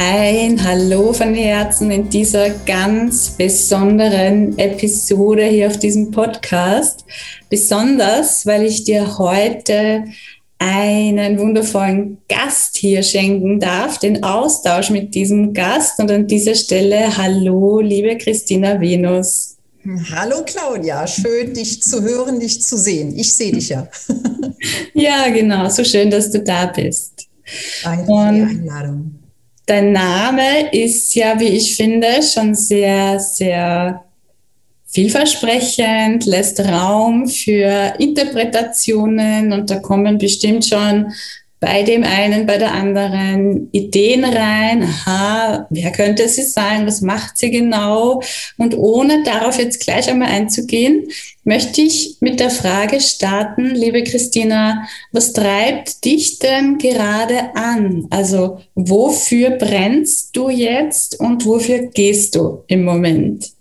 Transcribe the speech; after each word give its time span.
ein 0.00 0.62
Hallo 0.62 1.12
von 1.12 1.34
Herzen 1.34 1.90
in 1.90 2.08
dieser 2.08 2.50
ganz 2.50 3.30
besonderen 3.30 4.56
Episode 4.56 5.42
hier 5.46 5.66
auf 5.66 5.76
diesem 5.76 6.12
Podcast. 6.12 7.04
Besonders, 7.50 8.46
weil 8.46 8.64
ich 8.64 8.84
dir 8.84 9.18
heute 9.18 10.04
einen 10.60 11.40
wundervollen 11.40 12.18
Gast 12.28 12.76
hier 12.76 13.02
schenken 13.02 13.58
darf, 13.58 13.98
den 13.98 14.22
Austausch 14.22 14.90
mit 14.90 15.16
diesem 15.16 15.52
Gast. 15.52 15.98
Und 15.98 16.12
an 16.12 16.28
dieser 16.28 16.54
Stelle 16.54 17.16
Hallo, 17.16 17.80
liebe 17.80 18.16
Christina 18.18 18.80
Venus. 18.80 19.56
Hallo 20.14 20.44
Claudia, 20.46 21.08
schön 21.08 21.54
dich 21.54 21.82
zu 21.82 22.02
hören, 22.02 22.38
dich 22.38 22.62
zu 22.62 22.78
sehen. 22.78 23.18
Ich 23.18 23.34
sehe 23.34 23.50
dich 23.50 23.70
ja. 23.70 23.88
ja, 24.94 25.28
genau, 25.30 25.68
so 25.68 25.82
schön, 25.82 26.08
dass 26.08 26.30
du 26.30 26.38
da 26.38 26.66
bist. 26.66 27.26
Danke 27.82 28.04
für 28.04 28.32
die 28.32 28.42
Einladung. 28.42 29.17
Dein 29.68 29.92
Name 29.92 30.72
ist 30.72 31.14
ja, 31.14 31.38
wie 31.38 31.48
ich 31.48 31.76
finde, 31.76 32.22
schon 32.22 32.54
sehr, 32.54 33.20
sehr 33.20 34.02
vielversprechend, 34.86 36.24
lässt 36.24 36.58
Raum 36.60 37.28
für 37.28 37.92
Interpretationen 37.98 39.52
und 39.52 39.68
da 39.68 39.78
kommen 39.78 40.16
bestimmt 40.16 40.64
schon 40.64 41.12
bei 41.60 41.82
dem 41.82 42.04
einen, 42.04 42.46
bei 42.46 42.56
der 42.56 42.72
anderen 42.72 43.68
Ideen 43.72 44.24
rein. 44.24 44.84
Aha, 44.84 45.66
wer 45.70 45.90
könnte 45.92 46.28
sie 46.28 46.42
sein? 46.42 46.86
Was 46.86 47.00
macht 47.00 47.36
sie 47.36 47.50
genau? 47.50 48.22
Und 48.56 48.76
ohne 48.76 49.24
darauf 49.24 49.58
jetzt 49.58 49.80
gleich 49.80 50.08
einmal 50.08 50.28
einzugehen, 50.28 51.08
möchte 51.44 51.80
ich 51.80 52.16
mit 52.20 52.40
der 52.40 52.50
Frage 52.50 53.00
starten, 53.00 53.74
liebe 53.74 54.04
Christina, 54.04 54.86
was 55.12 55.32
treibt 55.32 56.04
dich 56.04 56.38
denn 56.38 56.78
gerade 56.78 57.56
an? 57.56 58.06
Also 58.10 58.60
wofür 58.74 59.50
brennst 59.50 60.36
du 60.36 60.50
jetzt 60.50 61.18
und 61.18 61.44
wofür 61.44 61.88
gehst 61.88 62.36
du 62.36 62.62
im 62.68 62.84
Moment? 62.84 63.57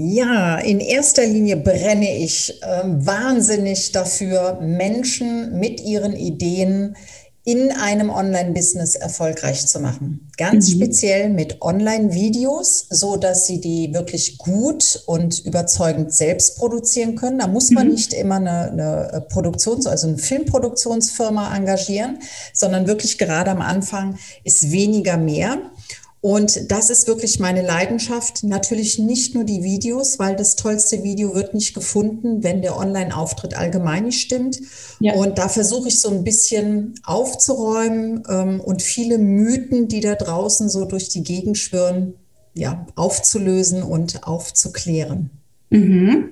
Ja, 0.00 0.58
in 0.58 0.78
erster 0.78 1.26
Linie 1.26 1.56
brenne 1.56 2.18
ich 2.18 2.62
äh, 2.62 2.82
wahnsinnig 2.84 3.90
dafür, 3.90 4.60
Menschen 4.60 5.58
mit 5.58 5.80
ihren 5.80 6.14
Ideen 6.14 6.94
in 7.42 7.72
einem 7.72 8.08
Online-Business 8.08 8.94
erfolgreich 8.94 9.66
zu 9.66 9.80
machen. 9.80 10.30
Ganz 10.36 10.68
mhm. 10.68 10.74
speziell 10.74 11.30
mit 11.30 11.62
Online-Videos, 11.62 12.86
so 12.90 13.16
dass 13.16 13.48
sie 13.48 13.60
die 13.60 13.92
wirklich 13.92 14.38
gut 14.38 15.02
und 15.06 15.44
überzeugend 15.44 16.14
selbst 16.14 16.58
produzieren 16.58 17.16
können. 17.16 17.38
Da 17.38 17.48
muss 17.48 17.72
man 17.72 17.88
mhm. 17.88 17.94
nicht 17.94 18.14
immer 18.14 18.36
eine, 18.36 18.70
eine 18.70 19.26
Produktions-, 19.28 19.88
also 19.88 20.06
eine 20.06 20.18
Filmproduktionsfirma 20.18 21.56
engagieren, 21.56 22.20
sondern 22.52 22.86
wirklich 22.86 23.18
gerade 23.18 23.50
am 23.50 23.62
Anfang 23.62 24.16
ist 24.44 24.70
weniger 24.70 25.16
mehr. 25.16 25.58
Und 26.20 26.70
das 26.70 26.90
ist 26.90 27.06
wirklich 27.06 27.38
meine 27.38 27.62
Leidenschaft. 27.62 28.42
Natürlich 28.42 28.98
nicht 28.98 29.34
nur 29.34 29.44
die 29.44 29.62
Videos, 29.62 30.18
weil 30.18 30.34
das 30.34 30.56
tollste 30.56 31.04
Video 31.04 31.34
wird 31.34 31.54
nicht 31.54 31.74
gefunden, 31.74 32.42
wenn 32.42 32.60
der 32.60 32.76
Online-Auftritt 32.76 33.56
allgemein 33.56 34.04
nicht 34.04 34.20
stimmt. 34.20 34.58
Ja. 34.98 35.14
Und 35.14 35.38
da 35.38 35.48
versuche 35.48 35.88
ich 35.88 36.00
so 36.00 36.10
ein 36.10 36.24
bisschen 36.24 36.94
aufzuräumen 37.04 38.24
ähm, 38.28 38.60
und 38.60 38.82
viele 38.82 39.18
Mythen, 39.18 39.86
die 39.86 40.00
da 40.00 40.16
draußen 40.16 40.68
so 40.68 40.86
durch 40.86 41.08
die 41.08 41.22
Gegend 41.22 41.56
schwirren, 41.56 42.14
ja, 42.54 42.86
aufzulösen 42.96 43.84
und 43.84 44.26
aufzuklären. 44.26 45.30
Mhm. 45.70 46.30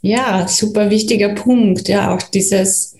Ja, 0.00 0.46
super 0.46 0.90
wichtiger 0.90 1.30
Punkt. 1.30 1.88
Ja, 1.88 2.14
auch 2.14 2.22
dieses 2.22 2.94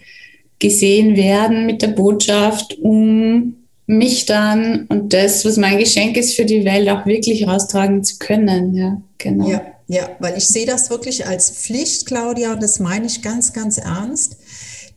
gesehen 0.59 1.17
werden 1.17 1.67
mit 1.67 1.83
der 1.83 1.89
Botschaft, 1.89 2.77
um 2.81 3.58
mich 3.89 4.27
dann 4.27 4.87
und 4.91 5.15
das, 5.15 5.47
was 5.47 5.57
mein 5.57 5.79
Geschenk 5.79 6.19
ist 6.19 6.37
für 6.37 6.45
die 6.45 6.65
Welt, 6.67 6.89
auch 6.91 7.07
wirklich 7.07 7.49
raustragen 7.49 8.05
zu 8.05 8.19
können. 8.19 8.75
Ja, 8.75 9.01
genau. 9.17 9.49
Ja, 9.49 9.63
ja, 9.89 10.11
weil 10.19 10.37
ich 10.37 10.47
sehe 10.47 10.67
das 10.67 10.91
wirklich 10.91 11.27
als 11.27 11.51
Pflicht, 11.51 12.05
Claudia, 12.05 12.53
und 12.53 12.63
das 12.63 12.81
meine 12.81 13.07
ich 13.07 13.23
ganz, 13.23 13.55
ganz 13.55 13.79
ernst 13.79 14.37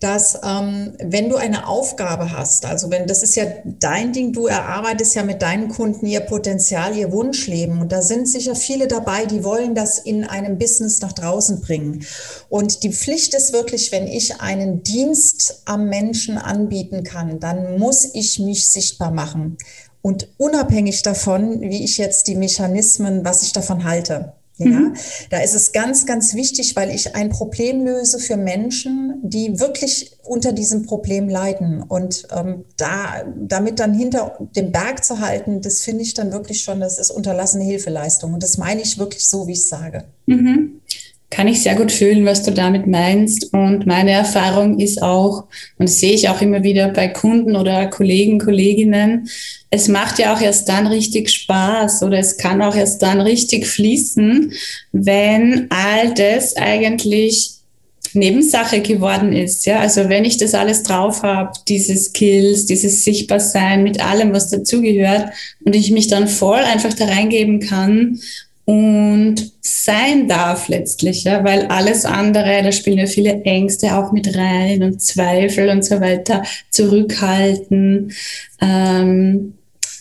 dass 0.02 0.40
ähm, 0.44 0.94
wenn 1.00 1.30
du 1.30 1.36
eine 1.36 1.68
Aufgabe 1.68 2.32
hast, 2.32 2.66
also 2.66 2.90
wenn 2.90 3.06
das 3.06 3.22
ist 3.22 3.36
ja 3.36 3.46
dein 3.64 4.14
Ding, 4.14 4.34
du 4.34 4.48
erarbeitest 4.48 5.14
ja 5.14 5.24
mit 5.24 5.44
deinen 5.44 5.70
Kunden 5.70 6.08
ihr 6.08 6.22
Potenzial, 6.22 6.98
ihr 6.98 7.12
Wunschleben 7.12 7.80
und 7.80 7.92
da 7.92 8.02
sind 8.02 8.28
sicher 8.28 8.56
viele 8.56 8.88
dabei, 8.88 9.28
die 9.28 9.44
wollen 9.44 9.76
das 9.76 10.00
in 10.00 10.24
einem 10.24 10.58
Business 10.58 11.02
nach 11.02 11.14
draußen 11.14 11.62
bringen. 11.62 12.04
Und 12.50 12.82
die 12.82 12.92
Pflicht 12.92 13.36
ist 13.36 13.54
wirklich, 13.54 13.92
wenn 13.92 14.08
ich 14.08 14.42
einen 14.42 14.82
Dienst 14.82 15.62
am 15.66 15.88
Menschen 15.88 16.40
anbieten 16.40 17.04
kann, 17.04 17.40
dann 17.40 17.78
muss 17.78 18.10
ich 18.14 18.40
mich 18.40 18.68
sichtbar 18.68 19.12
machen. 19.12 19.58
Und 20.02 20.30
unabhängig 20.38 21.04
davon, 21.04 21.62
wie 21.62 21.84
ich 21.84 22.00
jetzt 22.00 22.26
die 22.26 22.36
Mechanismen, 22.36 23.24
was 23.24 23.44
ich 23.44 23.54
davon 23.54 23.84
halte. 23.84 24.34
Ja, 24.64 24.80
mhm. 24.80 24.94
da 25.30 25.40
ist 25.40 25.54
es 25.54 25.72
ganz, 25.72 26.06
ganz 26.06 26.34
wichtig, 26.34 26.76
weil 26.76 26.92
ich 26.92 27.16
ein 27.16 27.30
Problem 27.30 27.86
löse 27.86 28.20
für 28.20 28.38
Menschen, 28.38 29.20
die 29.24 29.60
wirklich 29.60 30.18
unter 30.24 30.54
diesem 30.54 30.86
Problem 30.86 31.30
leiden. 31.30 31.84
Und 31.84 32.28
ähm, 32.36 32.66
da, 32.78 33.24
damit 33.36 33.80
dann 33.80 33.94
hinter 33.94 34.38
dem 34.56 34.72
Berg 34.72 35.04
zu 35.04 35.20
halten, 35.20 35.62
das 35.62 35.82
finde 35.82 36.04
ich 36.04 36.14
dann 36.14 36.32
wirklich 36.32 36.62
schon, 36.62 36.80
das 36.80 37.00
ist 37.00 37.12
unterlassene 37.12 37.64
Hilfeleistung. 37.64 38.34
Und 38.34 38.44
das 38.44 38.58
meine 38.58 38.82
ich 38.82 38.98
wirklich 38.98 39.28
so, 39.28 39.48
wie 39.48 39.54
ich 39.54 39.68
sage. 39.68 40.06
Mhm 40.26 40.82
kann 41.31 41.47
ich 41.47 41.64
sehr 41.64 41.75
gut 41.75 41.92
fühlen, 41.92 42.25
was 42.25 42.44
du 42.44 42.52
damit 42.52 42.86
meinst. 42.86 43.53
Und 43.53 43.88
meine 43.88 44.12
Erfahrung 44.12 44.80
ist 44.80 45.02
auch, 45.02 45.46
und 45.80 45.88
sehe 45.88 46.14
ich 46.14 46.30
auch 46.30 46.42
immer 46.42 46.62
wieder 46.62 46.90
bei 46.90 47.08
Kunden 47.08 47.56
oder 47.56 47.88
Kollegen, 47.88 48.38
Kolleginnen, 48.38 49.28
es 49.72 49.88
macht 49.88 50.20
ja 50.20 50.36
auch 50.36 50.41
erst 50.41 50.68
dann 50.68 50.86
richtig 50.86 51.30
Spaß 51.30 52.03
oder 52.03 52.20
es 52.20 52.38
kann 52.38 52.62
auch 52.62 52.75
erst 52.75 53.02
dann 53.02 53.22
richtig 53.22 53.66
fließen, 53.66 54.52
wenn 54.91 55.68
all 55.70 56.14
das 56.14 56.58
eigentlich 56.58 57.52
Nebensache 58.14 58.81
geworden 58.81 59.31
ist. 59.31 59.66
Ja, 59.66 59.80
also 59.80 60.09
wenn 60.09 60.25
ich 60.25 60.36
das 60.36 60.53
alles 60.53 60.84
drauf 60.84 61.24
habe, 61.24 61.53
diese 61.70 61.96
Skills, 61.96 62.66
dieses 62.66 63.06
Sichtbarsein 63.06 63.84
mit 63.84 64.03
allem, 64.03 64.34
was 64.34 64.50
dazugehört 64.50 65.30
und 65.64 65.74
ich 65.74 65.91
mich 65.91 66.08
dann 66.08 66.28
voll 66.28 66.59
einfach 66.59 66.94
da 66.94 67.06
reingeben 67.06 67.62
kann 67.62 68.20
und 68.66 69.52
sein 69.62 70.28
darf 70.28 70.68
letztlich, 70.68 71.24
ja, 71.24 71.44
weil 71.44 71.66
alles 71.68 72.06
andere, 72.06 72.62
da 72.64 72.72
spielen 72.72 73.00
ja 73.00 73.08
viele 73.08 73.42
Ängste 73.44 73.98
auch 73.98 74.12
mit 74.12 74.36
rein 74.36 74.84
und 74.84 75.02
Zweifel 75.02 75.70
und 75.70 75.84
so 75.84 76.00
weiter, 76.00 76.44
zurückhalten. 76.70 78.14
Ähm, 78.62 79.54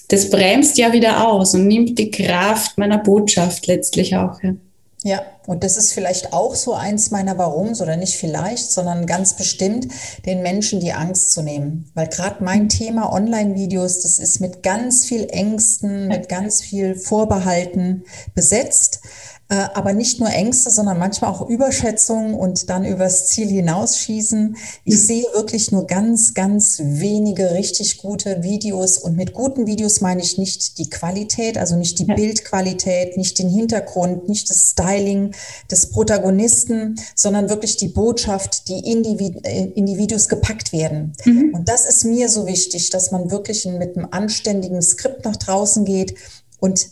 das 0.09 0.29
bremst 0.29 0.77
ja 0.77 0.93
wieder 0.93 1.27
aus 1.27 1.55
und 1.55 1.69
nimmt 1.69 1.99
die 1.99 2.11
Kraft 2.11 2.77
meiner 2.79 2.99
Botschaft 2.99 3.67
letztlich 3.67 4.17
auch. 4.17 4.43
Ja. 4.43 4.55
Ja, 5.03 5.23
und 5.47 5.65
das 5.65 5.77
ist 5.77 5.93
vielleicht 5.93 6.33
auch 6.33 6.55
so 6.55 6.75
eins 6.75 7.11
meiner 7.11 7.39
Warums 7.39 7.81
oder 7.81 7.97
nicht 7.97 8.17
vielleicht, 8.17 8.71
sondern 8.71 9.07
ganz 9.07 9.35
bestimmt, 9.35 9.89
den 10.27 10.43
Menschen 10.43 10.81
die 10.81 10.93
Angst 10.93 11.33
zu 11.33 11.43
nehmen. 11.43 11.91
Weil 11.95 12.09
gerade 12.09 12.45
mein 12.45 12.69
Thema 12.69 13.13
Online-Videos, 13.13 14.01
das 14.01 14.19
ist 14.19 14.41
mit 14.41 14.63
ganz 14.63 15.05
viel 15.05 15.29
Ängsten, 15.31 16.09
mit 16.09 16.29
ganz 16.29 16.61
viel 16.61 16.95
Vorbehalten 16.95 18.05
besetzt. 18.35 19.01
Äh, 19.49 19.67
aber 19.75 19.95
nicht 19.95 20.21
nur 20.21 20.31
Ängste, 20.31 20.71
sondern 20.71 20.99
manchmal 20.99 21.33
auch 21.33 21.49
Überschätzungen 21.49 22.35
und 22.35 22.71
dann 22.71 22.85
übers 22.85 23.27
Ziel 23.27 23.49
hinausschießen. 23.49 24.57
Ich 24.85 25.05
sehe 25.05 25.25
wirklich 25.35 25.73
nur 25.73 25.89
ganz, 25.89 26.35
ganz 26.35 26.81
wenige 26.85 27.53
richtig 27.55 27.99
gute 27.99 28.45
Videos 28.45 28.99
und 28.99 29.17
mit 29.17 29.33
guten 29.33 29.67
Videos 29.67 30.01
meine 30.01 30.23
ich 30.23 30.39
nicht 30.39 30.79
die 30.79 30.89
Qualität, 30.89 31.59
also 31.59 31.75
nicht 31.75 31.99
die. 31.99 32.11
Bildqualität, 32.15 33.17
nicht 33.17 33.39
den 33.39 33.49
Hintergrund, 33.49 34.29
nicht 34.29 34.51
das 34.51 34.71
Styling 34.71 35.30
des 35.71 35.91
Protagonisten, 35.91 36.97
sondern 37.15 37.49
wirklich 37.49 37.77
die 37.77 37.89
Botschaft, 37.89 38.69
die 38.69 38.79
in 38.79 39.03
die, 39.03 39.17
äh, 39.45 39.99
Videos 39.99 40.29
gepackt 40.29 40.73
werden. 40.73 41.13
Mhm. 41.25 41.53
Und 41.55 41.69
das 41.69 41.87
ist 41.87 42.05
mir 42.05 42.29
so 42.29 42.47
wichtig, 42.47 42.91
dass 42.91 43.11
man 43.11 43.31
wirklich 43.31 43.67
mit 43.67 43.97
einem 43.97 44.09
anständigen 44.11 44.81
Skript 44.83 45.25
nach 45.25 45.37
draußen 45.37 45.85
geht 45.85 46.15
und 46.59 46.87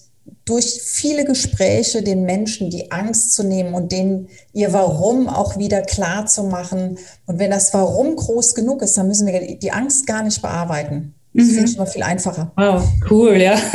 durch 0.45 0.81
viele 0.83 1.25
Gespräche 1.25 2.03
den 2.03 2.25
Menschen 2.25 2.71
die 2.71 2.91
Angst 2.91 3.35
zu 3.35 3.43
nehmen 3.43 3.75
und 3.75 3.93
denen 3.93 4.29
ihr 4.53 4.73
Warum 4.73 5.29
auch 5.29 5.59
wieder 5.59 5.83
klar 5.83 6.27
zu 6.27 6.45
machen. 6.45 6.99
Und 7.27 7.39
wenn 7.39 7.51
das 7.51 7.75
Warum 7.75 8.17
groß 8.17 8.55
genug 8.55 8.83
ist, 8.83 8.97
dann 8.97 9.09
müssen 9.09 9.27
wir 9.27 9.59
die 9.59 9.73
Angst 9.73 10.07
gar 10.07 10.23
nicht 10.23 10.41
bearbeiten. 10.41 11.15
Das 11.35 11.47
mhm. 11.47 11.51
finde 11.51 11.71
ich 11.71 11.77
immer 11.77 11.87
viel 11.87 12.03
einfacher. 12.03 12.53
Wow, 12.57 12.83
cool, 13.11 13.37
ja. 13.37 13.59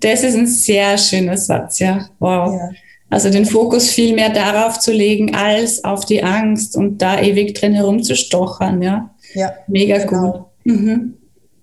Das 0.00 0.22
ist 0.22 0.36
ein 0.36 0.46
sehr 0.46 0.96
schöner 0.96 1.36
Satz, 1.36 1.80
ja. 1.80 2.08
Wow. 2.20 2.54
Ja. 2.54 2.70
Also 3.10 3.30
den 3.30 3.46
Fokus 3.46 3.90
viel 3.90 4.14
mehr 4.14 4.30
darauf 4.30 4.78
zu 4.78 4.92
legen, 4.92 5.34
als 5.34 5.82
auf 5.84 6.04
die 6.04 6.22
Angst 6.22 6.76
und 6.76 6.98
da 6.98 7.20
ewig 7.20 7.54
drin 7.54 7.74
herumzustochern, 7.74 8.82
ja. 8.82 9.14
Ja. 9.34 9.52
Mega 9.66 9.98
genau. 9.98 10.32
gut. 10.64 10.74
Mhm. 10.76 11.14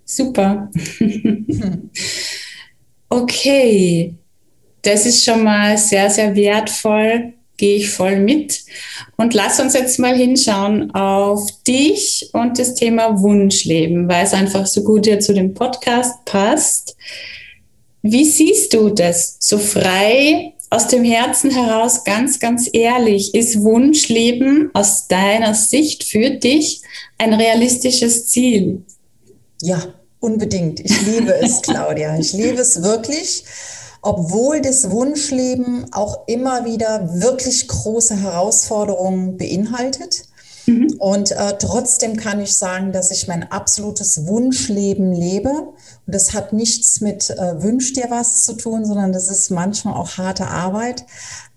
Super. 0.06 0.69
okay. 3.09 4.15
Das 4.81 5.06
ist 5.06 5.24
schon 5.24 5.44
mal 5.44 5.77
sehr, 5.77 6.09
sehr 6.09 6.36
wertvoll. 6.36 7.33
Gehe 7.57 7.77
ich 7.77 7.89
voll 7.89 8.19
mit. 8.19 8.63
Und 9.15 9.33
lass 9.33 9.59
uns 9.59 9.74
jetzt 9.74 9.98
mal 9.98 10.15
hinschauen 10.15 10.91
auf 10.94 11.48
dich 11.65 12.30
und 12.33 12.59
das 12.59 12.75
Thema 12.75 13.19
Wunschleben, 13.21 14.09
weil 14.09 14.25
es 14.25 14.33
einfach 14.33 14.65
so 14.65 14.83
gut 14.83 15.06
hier 15.06 15.19
zu 15.19 15.33
dem 15.33 15.53
Podcast 15.53 16.25
passt. 16.25 16.98
Wie 18.01 18.25
siehst 18.25 18.74
du 18.74 18.89
das? 18.89 19.38
So 19.39 19.57
frei 19.57 20.55
aus 20.69 20.88
dem 20.88 21.03
Herzen 21.03 21.51
heraus, 21.51 22.03
ganz, 22.03 22.39
ganz 22.39 22.69
ehrlich, 22.71 23.33
ist 23.35 23.62
Wunschleben 23.62 24.71
aus 24.73 25.07
deiner 25.07 25.53
Sicht 25.53 26.03
für 26.03 26.31
dich 26.31 26.81
ein 27.17 27.33
realistisches 27.33 28.27
Ziel? 28.27 28.83
Ja, 29.62 29.81
unbedingt. 30.19 30.79
Ich 30.79 31.01
liebe 31.01 31.33
es, 31.35 31.62
Claudia. 31.63 32.17
Ich 32.17 32.33
liebe 32.33 32.59
es 32.59 32.81
wirklich 32.83 33.44
obwohl 34.06 34.62
das 34.62 34.91
Wunschleben 34.91 35.91
auch 35.91 36.27
immer 36.27 36.63
wieder 36.63 37.09
wirklich 37.21 37.67
große 37.67 38.15
Herausforderungen 38.15 39.35
beinhaltet. 39.35 40.25
Mhm. 40.65 40.95
Und 40.97 41.31
äh, 41.31 41.57
trotzdem 41.59 42.17
kann 42.17 42.41
ich 42.41 42.53
sagen, 42.53 42.91
dass 42.91 43.12
ich 43.12 43.27
mein 43.27 43.51
absolutes 43.51 44.25
Wunschleben 44.27 45.13
lebe. 45.13 45.50
Und 45.50 46.15
das 46.15 46.33
hat 46.33 46.53
nichts 46.53 47.01
mit 47.01 47.29
äh, 47.29 47.62
Wünsch 47.62 47.94
dir 47.94 48.07
was 48.09 48.44
zu 48.44 48.53
tun, 48.53 48.85
sondern 48.85 49.12
das 49.12 49.29
ist 49.29 49.51
manchmal 49.51 49.95
auch 49.95 50.17
harte 50.17 50.47
Arbeit. 50.47 51.06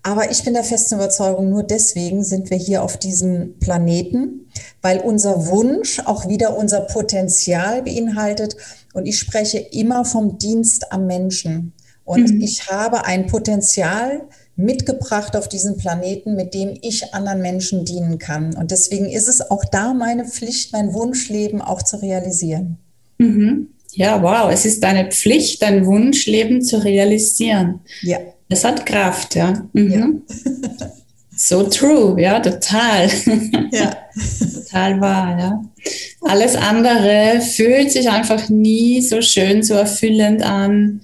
Aber 0.03 0.31
ich 0.31 0.43
bin 0.43 0.53
der 0.53 0.63
festen 0.63 0.95
Überzeugung, 0.95 1.49
nur 1.49 1.63
deswegen 1.63 2.23
sind 2.23 2.49
wir 2.49 2.57
hier 2.57 2.83
auf 2.83 2.97
diesem 2.97 3.59
Planeten, 3.59 4.49
weil 4.81 4.99
unser 4.99 5.47
Wunsch 5.47 5.99
auch 6.05 6.27
wieder 6.27 6.57
unser 6.57 6.81
Potenzial 6.81 7.83
beinhaltet. 7.83 8.55
Und 8.93 9.05
ich 9.05 9.19
spreche 9.19 9.59
immer 9.59 10.05
vom 10.05 10.37
Dienst 10.37 10.91
am 10.91 11.05
Menschen. 11.05 11.73
Und 12.05 12.33
mhm. 12.33 12.41
ich 12.41 12.71
habe 12.71 13.05
ein 13.05 13.27
Potenzial 13.27 14.21
mitgebracht 14.59 15.35
auf 15.35 15.47
diesen 15.47 15.77
Planeten, 15.77 16.35
mit 16.35 16.53
dem 16.53 16.77
ich 16.81 17.13
anderen 17.13 17.41
Menschen 17.41 17.85
dienen 17.85 18.19
kann. 18.19 18.55
Und 18.55 18.71
deswegen 18.71 19.09
ist 19.09 19.27
es 19.27 19.49
auch 19.49 19.63
da 19.65 19.93
meine 19.93 20.25
Pflicht, 20.25 20.73
mein 20.73 20.93
Wunschleben 20.93 21.61
auch 21.61 21.81
zu 21.81 22.01
realisieren. 22.01 22.77
Mhm. 23.17 23.69
Ja, 23.93 24.21
wow, 24.21 24.51
es 24.51 24.65
ist 24.65 24.83
deine 24.83 25.09
Pflicht, 25.09 25.61
dein 25.61 25.85
Wunschleben 25.85 26.61
zu 26.61 26.83
realisieren. 26.83 27.79
Ja. 28.01 28.19
Das 28.49 28.63
hat 28.63 28.85
Kraft, 28.85 29.35
ja. 29.35 29.65
Mhm. 29.73 29.91
ja. 29.91 30.07
so 31.35 31.63
true, 31.63 32.21
ja, 32.21 32.39
total. 32.39 33.09
Ja. 33.71 33.95
total 34.55 34.99
wahr, 34.99 35.39
ja. 35.39 35.61
Alles 36.21 36.55
andere 36.55 37.39
fühlt 37.39 37.91
sich 37.91 38.09
einfach 38.09 38.49
nie 38.49 38.99
so 39.01 39.21
schön, 39.21 39.61
so 39.61 39.75
erfüllend 39.75 40.41
an 40.41 41.01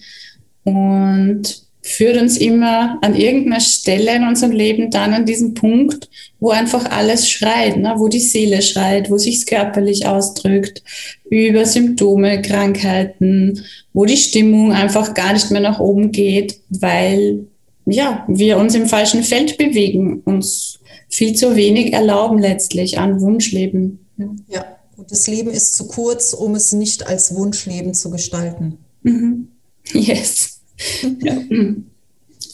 und 0.64 1.65
führt 1.86 2.20
uns 2.20 2.38
immer 2.38 2.98
an 3.04 3.16
irgendeiner 3.16 3.62
Stelle 3.62 4.16
in 4.16 4.28
unserem 4.28 4.52
Leben 4.52 4.90
dann 4.90 5.14
an 5.14 5.28
diesen 5.28 5.54
Punkt, 5.54 6.10
wo 6.40 6.50
einfach 6.50 6.90
alles 6.90 7.30
schreit, 7.30 7.78
ne? 7.78 7.94
wo 7.98 8.08
die 8.08 8.20
Seele 8.20 8.64
schreit, 8.64 9.12
wo 9.12 9.20
sich's 9.20 9.46
körperlich 9.46 10.08
ausdrückt, 10.08 10.82
über 11.30 11.64
Symptome, 11.68 12.42
Krankheiten, 12.42 13.64
wo 13.94 14.06
die 14.06 14.18
Stimmung 14.18 14.74
einfach 14.74 15.14
gar 15.14 15.34
nicht 15.34 15.52
mehr 15.52 15.62
nach 15.62 15.80
oben 15.80 16.12
geht, 16.12 16.60
weil 16.70 17.46
ja, 17.86 18.26
wir 18.28 18.58
uns 18.58 18.74
im 18.74 18.88
falschen 18.88 19.24
Feld 19.24 19.60
bewegen, 19.60 20.24
uns 20.26 20.80
viel 21.08 21.36
zu 21.36 21.56
wenig 21.56 21.94
erlauben 21.94 22.40
letztlich 22.40 22.98
an 22.98 23.22
Wunschleben. 23.22 24.00
Ja, 24.48 24.66
und 24.98 25.12
das 25.12 25.28
Leben 25.28 25.52
ist 25.52 25.76
zu 25.76 25.88
kurz, 25.88 26.34
um 26.34 26.56
es 26.56 26.72
nicht 26.72 27.06
als 27.06 27.36
Wunschleben 27.36 27.94
zu 27.94 28.10
gestalten. 28.10 28.80
Mhm. 29.04 29.50
Yes 29.94 30.55
ja. 31.02 31.38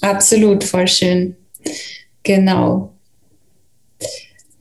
Absolut, 0.01 0.63
voll 0.63 0.87
schön. 0.87 1.35
Genau. 2.23 2.93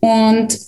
Und 0.01 0.59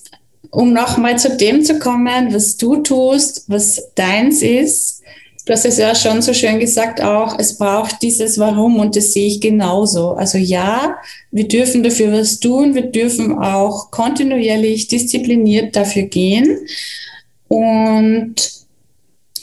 um 0.51 0.73
nochmal 0.73 1.19
zu 1.19 1.37
dem 1.37 1.65
zu 1.65 1.79
kommen, 1.79 2.35
was 2.35 2.57
du 2.57 2.77
tust, 2.77 3.45
was 3.49 3.83
deins 3.95 4.43
ist, 4.43 5.03
du 5.47 5.53
hast 5.53 5.65
es 5.65 5.79
ja 5.79 5.95
schon 5.95 6.23
so 6.23 6.33
schön 6.35 6.61
gesagt 6.61 7.01
auch, 7.03 7.39
es 7.39 7.57
braucht 7.57 8.03
dieses 8.03 8.39
Warum 8.39 8.79
und 8.79 8.95
das 8.95 9.13
sehe 9.13 9.27
ich 9.27 9.41
genauso. 9.41 10.11
Also 10.11 10.39
ja, 10.39 10.97
wir 11.31 11.49
dürfen 11.49 11.83
dafür 11.83 12.13
was 12.13 12.39
tun, 12.39 12.75
wir 12.75 12.83
dürfen 12.83 13.39
auch 13.39 13.91
kontinuierlich 13.91 14.89
diszipliniert 14.89 15.75
dafür 15.75 16.05
gehen. 16.05 16.59
Und 17.49 18.35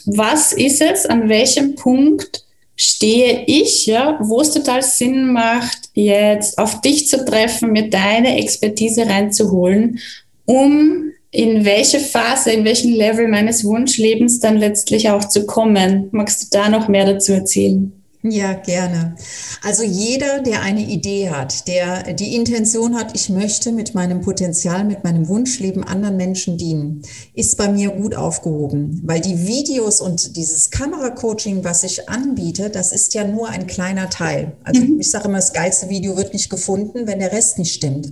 was 0.05 0.53
ist 0.53 0.81
es, 0.81 1.05
an 1.05 1.27
welchem 1.27 1.75
Punkt 1.75 2.43
stehe 2.79 3.43
ich, 3.45 3.87
ja, 3.87 4.17
wo 4.21 4.39
es 4.39 4.51
total 4.51 4.81
Sinn 4.81 5.33
macht, 5.33 5.89
jetzt 5.93 6.57
auf 6.57 6.79
dich 6.79 7.09
zu 7.09 7.25
treffen, 7.25 7.73
mir 7.73 7.89
deine 7.89 8.37
Expertise 8.37 9.05
reinzuholen, 9.05 9.99
um 10.45 11.11
in 11.31 11.65
welche 11.65 11.99
Phase, 11.99 12.51
in 12.51 12.63
welchen 12.63 12.93
Level 12.93 13.27
meines 13.27 13.65
Wunschlebens 13.65 14.39
dann 14.39 14.57
letztlich 14.57 15.09
auch 15.09 15.25
zu 15.25 15.45
kommen. 15.45 16.07
Magst 16.11 16.41
du 16.41 16.57
da 16.57 16.69
noch 16.69 16.87
mehr 16.87 17.05
dazu 17.05 17.33
erzählen? 17.33 17.98
Ja, 18.21 18.51
gerne. 18.51 19.15
Also 19.63 19.83
jeder, 19.83 20.41
der 20.41 20.61
eine 20.61 20.81
Idee 20.81 21.29
hat, 21.29 21.69
der 21.69 22.11
die 22.13 22.35
Intention 22.35 22.95
hat, 22.95 23.15
ich 23.15 23.29
möchte 23.29 23.71
mit 23.71 23.95
meinem 23.95 24.19
Potenzial, 24.19 24.83
mit 24.83 25.05
meinem 25.05 25.29
Wunschleben 25.29 25.85
anderen 25.85 26.17
Menschen 26.17 26.57
dienen, 26.57 27.01
ist 27.33 27.57
bei 27.57 27.69
mir 27.69 27.91
gut 27.91 28.15
aufgehoben, 28.15 29.01
weil 29.05 29.21
die 29.21 29.47
Videos 29.47 30.01
und 30.01 30.35
dieses 30.35 30.69
Kameracoaching, 30.69 31.63
was 31.63 31.83
ich 31.83 32.09
anbiete, 32.09 32.69
das 32.69 32.91
ist 32.91 33.13
ja 33.13 33.23
nur 33.23 33.47
ein 33.47 33.67
kleiner 33.67 34.09
Teil. 34.09 34.51
Also 34.65 34.81
mhm. 34.81 34.99
ich 34.99 35.09
sage 35.09 35.29
immer, 35.29 35.37
das 35.37 35.53
geilste 35.53 35.87
Video 35.87 36.17
wird 36.17 36.33
nicht 36.33 36.49
gefunden, 36.49 37.07
wenn 37.07 37.19
der 37.19 37.31
Rest 37.31 37.57
nicht 37.57 37.73
stimmt. 37.73 38.11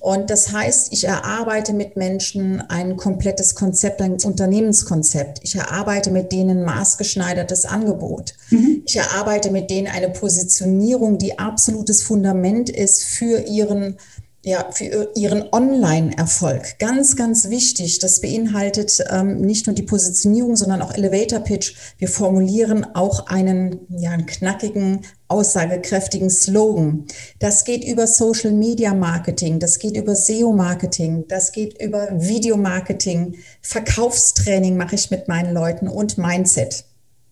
Und 0.00 0.30
das 0.30 0.50
heißt, 0.50 0.94
ich 0.94 1.04
erarbeite 1.04 1.74
mit 1.74 1.94
Menschen 1.96 2.62
ein 2.70 2.96
komplettes 2.96 3.54
Konzept, 3.54 4.00
ein 4.00 4.16
Unternehmenskonzept. 4.24 5.40
Ich 5.42 5.54
erarbeite 5.54 6.10
mit 6.10 6.32
denen 6.32 6.64
maßgeschneidertes 6.64 7.66
Angebot. 7.66 8.32
Mhm. 8.48 8.82
Ich 8.86 8.96
erarbeite 8.96 9.50
mit 9.50 9.68
denen 9.70 9.88
eine 9.88 10.08
Positionierung, 10.08 11.18
die 11.18 11.38
absolutes 11.38 12.02
Fundament 12.02 12.70
ist 12.70 13.04
für 13.04 13.40
ihren 13.40 13.98
ja, 14.42 14.70
für 14.72 15.10
ihren 15.14 15.52
Online-Erfolg. 15.52 16.78
Ganz, 16.78 17.16
ganz 17.16 17.50
wichtig. 17.50 17.98
Das 17.98 18.20
beinhaltet 18.20 19.04
ähm, 19.10 19.42
nicht 19.42 19.66
nur 19.66 19.74
die 19.74 19.82
Positionierung, 19.82 20.56
sondern 20.56 20.80
auch 20.80 20.94
Elevator 20.94 21.40
Pitch. 21.40 21.74
Wir 21.98 22.08
formulieren 22.08 22.86
auch 22.94 23.26
einen, 23.26 23.80
ja, 23.90 24.12
einen 24.12 24.24
knackigen, 24.24 25.02
aussagekräftigen 25.28 26.30
Slogan. 26.30 27.04
Das 27.38 27.64
geht 27.64 27.84
über 27.84 28.06
Social 28.06 28.52
Media 28.52 28.94
Marketing, 28.94 29.60
das 29.60 29.78
geht 29.78 29.96
über 29.96 30.16
SEO 30.16 30.52
Marketing, 30.52 31.26
das 31.28 31.52
geht 31.52 31.80
über 31.80 32.08
Video 32.12 32.56
Marketing, 32.56 33.36
Verkaufstraining 33.62 34.76
mache 34.76 34.96
ich 34.96 35.10
mit 35.10 35.28
meinen 35.28 35.54
Leuten 35.54 35.86
und 35.86 36.18
Mindset. 36.18 36.84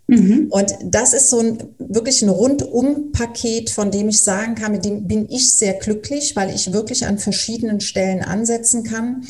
Mhm. 0.08 0.48
Und 0.50 0.74
das 0.84 1.12
ist 1.12 1.28
so 1.30 1.38
ein 1.38 1.58
wirklich 1.78 2.22
ein 2.22 2.30
Rundum-Paket, 2.30 3.70
von 3.70 3.90
dem 3.90 4.08
ich 4.08 4.22
sagen 4.22 4.54
kann, 4.54 4.72
mit 4.72 4.84
dem 4.84 5.06
bin 5.06 5.28
ich 5.30 5.52
sehr 5.52 5.74
glücklich, 5.74 6.34
weil 6.34 6.52
ich 6.52 6.72
wirklich 6.72 7.06
an 7.06 7.18
verschiedenen 7.18 7.80
Stellen 7.80 8.22
ansetzen 8.22 8.84
kann 8.84 9.26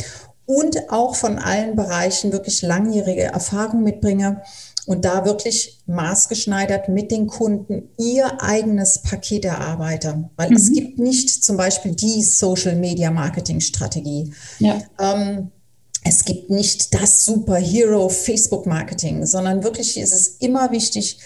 und 0.47 0.91
auch 0.91 1.17
von 1.17 1.39
allen 1.39 1.75
Bereichen 1.75 2.33
wirklich 2.33 2.63
langjährige 2.63 3.25
Erfahrung 3.25 3.83
mitbringe 3.83 4.43
und 4.87 5.05
da 5.05 5.27
wirklich 5.27 5.81
maßgeschneidert 5.87 6.89
mit 6.89 7.11
den 7.11 7.27
Kunden 7.27 7.91
ihr 7.99 8.41
eigenes 8.41 9.03
Paket 9.03 9.45
erarbeite. 9.45 10.31
Weil 10.37 10.51
mhm. 10.51 10.57
es 10.57 10.73
gibt 10.73 10.99
nicht 10.99 11.45
zum 11.45 11.57
Beispiel 11.57 11.95
die 11.95 12.23
Social 12.23 12.77
Media 12.77 13.11
Marketing 13.11 13.61
Strategie. 13.61 14.33
Ja. 14.61 14.79
Ähm, 14.99 15.51
es 16.09 16.25
gibt 16.25 16.49
nicht 16.49 16.95
das 16.95 17.27
Superhero 17.27 18.09
Facebook 18.09 18.65
Marketing, 18.65 19.27
sondern 19.27 19.63
wirklich 19.63 20.01
ist 20.01 20.15
es 20.15 20.29
immer 20.39 20.73
wichtig, 20.73 21.19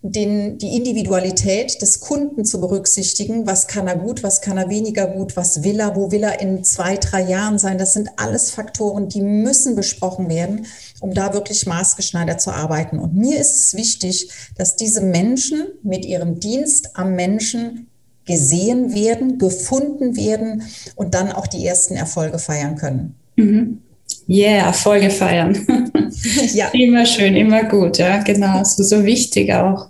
den, 0.00 0.56
die 0.56 0.74
Individualität 0.74 1.80
des 1.82 2.00
Kunden 2.00 2.46
zu 2.46 2.58
berücksichtigen. 2.58 3.46
Was 3.46 3.68
kann 3.68 3.86
er 3.86 3.96
gut, 3.96 4.22
was 4.22 4.40
kann 4.40 4.56
er 4.56 4.70
weniger 4.70 5.06
gut, 5.06 5.36
was 5.36 5.62
will 5.62 5.78
er, 5.78 5.94
wo 5.94 6.10
will 6.10 6.22
er 6.22 6.40
in 6.40 6.64
zwei, 6.64 6.96
drei 6.96 7.22
Jahren 7.22 7.58
sein. 7.58 7.76
Das 7.76 7.92
sind 7.92 8.08
alles 8.16 8.50
Faktoren, 8.50 9.10
die 9.10 9.20
müssen 9.20 9.76
besprochen 9.76 10.30
werden, 10.30 10.66
um 11.00 11.12
da 11.12 11.34
wirklich 11.34 11.66
maßgeschneidert 11.66 12.40
zu 12.40 12.52
arbeiten. 12.52 12.98
Und 12.98 13.14
mir 13.14 13.38
ist 13.38 13.54
es 13.54 13.74
wichtig, 13.74 14.30
dass 14.56 14.76
diese 14.76 15.02
Menschen 15.02 15.66
mit 15.82 16.06
ihrem 16.06 16.40
Dienst 16.40 16.96
am 16.96 17.14
Menschen 17.14 17.86
gesehen 18.24 18.94
werden, 18.94 19.38
gefunden 19.38 20.16
werden 20.16 20.62
und 20.96 21.14
dann 21.14 21.30
auch 21.30 21.46
die 21.46 21.66
ersten 21.66 21.94
Erfolge 21.94 22.38
feiern 22.38 22.76
können. 22.76 23.14
Mhm. 23.36 23.82
Yeah, 24.28 24.66
Erfolge 24.66 25.10
feiern. 25.10 25.66
ja. 26.54 26.68
Immer 26.72 27.06
schön, 27.06 27.36
immer 27.36 27.64
gut, 27.64 27.98
ja, 27.98 28.18
genau. 28.22 28.62
So, 28.64 28.82
so 28.82 29.04
wichtig 29.04 29.52
auch. 29.52 29.88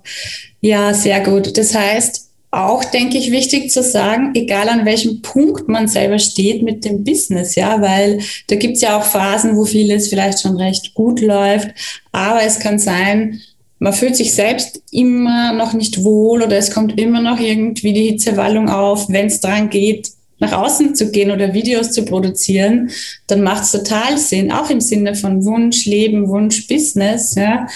Ja, 0.60 0.94
sehr 0.94 1.20
gut. 1.20 1.56
Das 1.56 1.74
heißt, 1.74 2.28
auch, 2.52 2.84
denke 2.84 3.16
ich, 3.16 3.30
wichtig 3.32 3.70
zu 3.70 3.82
sagen, 3.82 4.32
egal 4.34 4.68
an 4.68 4.84
welchem 4.84 5.22
Punkt 5.22 5.68
man 5.68 5.88
selber 5.88 6.18
steht 6.18 6.62
mit 6.62 6.84
dem 6.84 7.02
Business, 7.02 7.54
ja, 7.54 7.80
weil 7.80 8.20
da 8.48 8.56
gibt 8.56 8.76
es 8.76 8.82
ja 8.82 8.98
auch 8.98 9.04
Phasen, 9.04 9.56
wo 9.56 9.64
vieles 9.64 10.08
vielleicht 10.08 10.42
schon 10.42 10.56
recht 10.56 10.92
gut 10.92 11.20
läuft, 11.20 11.70
aber 12.12 12.42
es 12.42 12.58
kann 12.58 12.78
sein, 12.78 13.40
man 13.78 13.94
fühlt 13.94 14.16
sich 14.16 14.34
selbst 14.34 14.82
immer 14.92 15.54
noch 15.54 15.72
nicht 15.72 16.04
wohl 16.04 16.42
oder 16.42 16.56
es 16.58 16.70
kommt 16.70 17.00
immer 17.00 17.22
noch 17.22 17.40
irgendwie 17.40 17.94
die 17.94 18.10
Hitzewallung 18.10 18.68
auf, 18.68 19.08
wenn 19.08 19.26
es 19.26 19.40
dran 19.40 19.70
geht, 19.70 20.10
nach 20.42 20.52
außen 20.52 20.94
zu 20.94 21.10
gehen 21.10 21.30
oder 21.30 21.54
Videos 21.54 21.92
zu 21.92 22.04
produzieren, 22.04 22.90
dann 23.26 23.42
macht 23.42 23.64
es 23.64 23.70
total 23.70 24.18
Sinn, 24.18 24.52
auch 24.52 24.68
im 24.68 24.80
Sinne 24.80 25.14
von 25.14 25.44
Wunsch, 25.44 25.86
Leben, 25.86 26.28
Wunsch, 26.28 26.66
Business, 26.66 27.34
ja, 27.34 27.66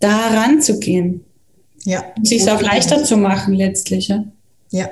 da 0.00 0.16
ranzugehen. 0.28 1.24
Ja. 1.84 2.02
Sich 2.22 2.50
auch 2.50 2.62
leichter 2.62 3.04
zu 3.04 3.16
machen 3.16 3.54
letztlich. 3.54 4.08
Ja. 4.08 4.24
Ja, 4.74 4.88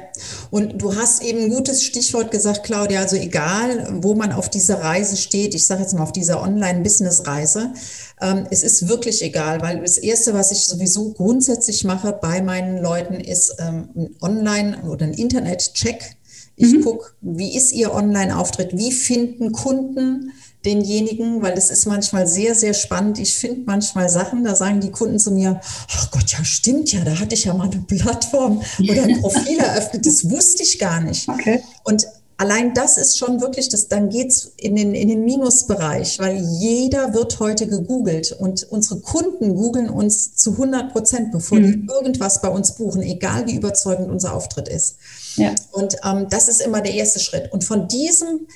und 0.53 0.81
du 0.81 0.95
hast 0.95 1.25
eben 1.25 1.41
ein 1.41 1.51
gutes 1.51 1.83
Stichwort 1.83 2.31
gesagt, 2.31 2.62
Claudia. 2.62 3.01
Also 3.01 3.17
egal, 3.17 3.89
wo 4.01 4.15
man 4.15 4.31
auf 4.31 4.49
dieser 4.49 4.81
Reise 4.81 5.17
steht, 5.17 5.57
ich 5.57 5.67
sage 5.67 5.83
jetzt 5.83 5.93
mal 5.93 6.05
auf 6.05 6.12
dieser 6.12 6.41
Online-Business-Reise, 6.41 7.73
ähm, 8.21 8.47
es 8.53 8.62
ist 8.62 8.87
wirklich 8.89 9.23
egal, 9.23 9.61
weil 9.61 9.81
das 9.81 9.99
Erste, 9.99 10.35
was 10.35 10.53
ich 10.53 10.67
sowieso 10.67 11.11
grundsätzlich 11.15 11.83
mache 11.83 12.12
bei 12.12 12.43
meinen 12.43 12.81
Leuten, 12.81 13.15
ist 13.15 13.57
ähm, 13.59 13.89
ein 13.97 14.17
Online- 14.21 14.85
oder 14.89 15.05
ein 15.05 15.15
Internet-Check. 15.15 16.15
Ich 16.56 16.73
mhm. 16.73 16.82
gucke, 16.82 17.12
wie 17.21 17.56
ist 17.56 17.73
Ihr 17.73 17.92
Online-Auftritt? 17.92 18.76
Wie 18.76 18.92
finden 18.92 19.52
Kunden 19.52 20.32
denjenigen, 20.64 21.42
weil 21.42 21.54
es 21.54 21.71
ist 21.71 21.87
manchmal 21.87 22.26
sehr, 22.26 22.54
sehr 22.54 22.75
spannend. 22.75 23.18
Ich 23.18 23.35
finde 23.35 23.62
manchmal 23.66 24.09
Sachen, 24.09 24.44
da 24.44 24.54
sagen 24.54 24.80
die 24.80 24.90
Kunden 24.90 25.18
zu 25.18 25.32
mir, 25.32 25.61
ach 25.90 26.11
Gott, 26.11 26.30
ja 26.30 26.44
stimmt 26.44 26.92
ja, 26.92 27.04
da 27.04 27.18
hatte 27.18 27.35
ich 27.35 27.44
ja 27.44 27.54
mal 27.54 27.68
eine 27.68 27.80
Plattform 27.80 28.62
oder 28.78 29.02
ein 29.02 29.21
Profil 29.21 29.59
eröffnet, 29.59 30.06
das 30.06 30.30
wusste 30.30 30.62
ich 30.62 30.78
gar 30.78 31.00
nicht. 31.00 31.28
Okay. 31.28 31.62
Und 31.85 32.06
allein 32.37 32.75
das 32.75 32.99
ist 32.99 33.19
schon 33.19 33.41
wirklich, 33.41 33.69
das, 33.69 33.89
dann 33.89 34.09
geht's 34.09 34.53
in 34.57 34.77
den, 34.77 34.95
in 34.95 35.09
den 35.09 35.25
Minusbereich, 35.25 36.19
weil 36.19 36.37
jeder 36.37 37.15
wird 37.15 37.39
heute 37.41 37.67
gegoogelt 37.67 38.33
und 38.33 38.65
unsere 38.71 39.01
Kunden 39.01 39.55
googeln 39.55 39.89
uns 39.89 40.37
zu 40.37 40.53
100 40.53 40.93
Prozent, 40.93 41.33
bevor 41.33 41.59
mhm. 41.59 41.87
die 41.87 41.93
irgendwas 41.93 42.41
bei 42.41 42.49
uns 42.49 42.73
buchen, 42.73 43.03
egal 43.03 43.47
wie 43.47 43.55
überzeugend 43.55 44.11
unser 44.11 44.35
Auftritt 44.35 44.69
ist. 44.69 44.97
Ja. 45.37 45.55
Und 45.71 45.97
ähm, 46.05 46.27
das 46.29 46.49
ist 46.49 46.61
immer 46.61 46.81
der 46.81 46.95
erste 46.95 47.21
Schritt. 47.21 47.53
Und 47.53 47.65
von 47.65 47.89
diesem 47.89 48.47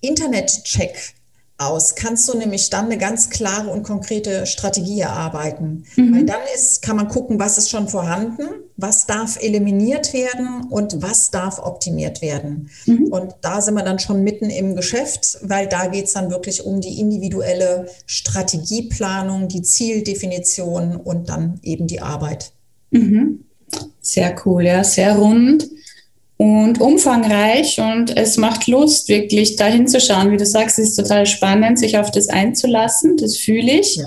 Internet-Check 0.00 1.14
aus, 1.58 1.96
kannst 1.96 2.28
du 2.28 2.38
nämlich 2.38 2.70
dann 2.70 2.86
eine 2.86 2.98
ganz 2.98 3.30
klare 3.30 3.70
und 3.70 3.82
konkrete 3.82 4.46
Strategie 4.46 5.00
erarbeiten. 5.00 5.84
Mhm. 5.96 6.14
Weil 6.14 6.24
dann 6.24 6.40
ist, 6.54 6.82
kann 6.82 6.96
man 6.96 7.08
gucken, 7.08 7.40
was 7.40 7.58
ist 7.58 7.68
schon 7.68 7.88
vorhanden, 7.88 8.44
was 8.76 9.06
darf 9.06 9.42
eliminiert 9.42 10.12
werden 10.12 10.68
und 10.70 11.02
was 11.02 11.32
darf 11.32 11.58
optimiert 11.58 12.22
werden. 12.22 12.70
Mhm. 12.86 13.08
Und 13.08 13.34
da 13.40 13.60
sind 13.60 13.74
wir 13.74 13.82
dann 13.82 13.98
schon 13.98 14.22
mitten 14.22 14.50
im 14.50 14.76
Geschäft, 14.76 15.38
weil 15.42 15.66
da 15.66 15.88
geht 15.88 16.04
es 16.04 16.12
dann 16.12 16.30
wirklich 16.30 16.64
um 16.64 16.80
die 16.80 17.00
individuelle 17.00 17.88
Strategieplanung, 18.06 19.48
die 19.48 19.62
Zieldefinition 19.62 20.94
und 20.94 21.28
dann 21.28 21.58
eben 21.64 21.88
die 21.88 22.00
Arbeit. 22.00 22.52
Mhm. 22.92 23.44
Sehr 24.00 24.34
cool, 24.46 24.64
ja, 24.64 24.84
sehr 24.84 25.16
rund 25.16 25.68
und 26.38 26.80
umfangreich 26.80 27.80
und 27.80 28.16
es 28.16 28.36
macht 28.36 28.68
Lust, 28.68 29.08
wirklich 29.08 29.56
da 29.56 29.66
hinzuschauen. 29.66 30.30
Wie 30.30 30.36
du 30.36 30.46
sagst, 30.46 30.78
es 30.78 30.90
ist 30.90 30.96
total 30.96 31.26
spannend, 31.26 31.78
sich 31.78 31.98
auf 31.98 32.12
das 32.12 32.28
einzulassen. 32.28 33.16
Das 33.16 33.36
fühle 33.36 33.72
ich. 33.72 33.96
Ja. 33.96 34.06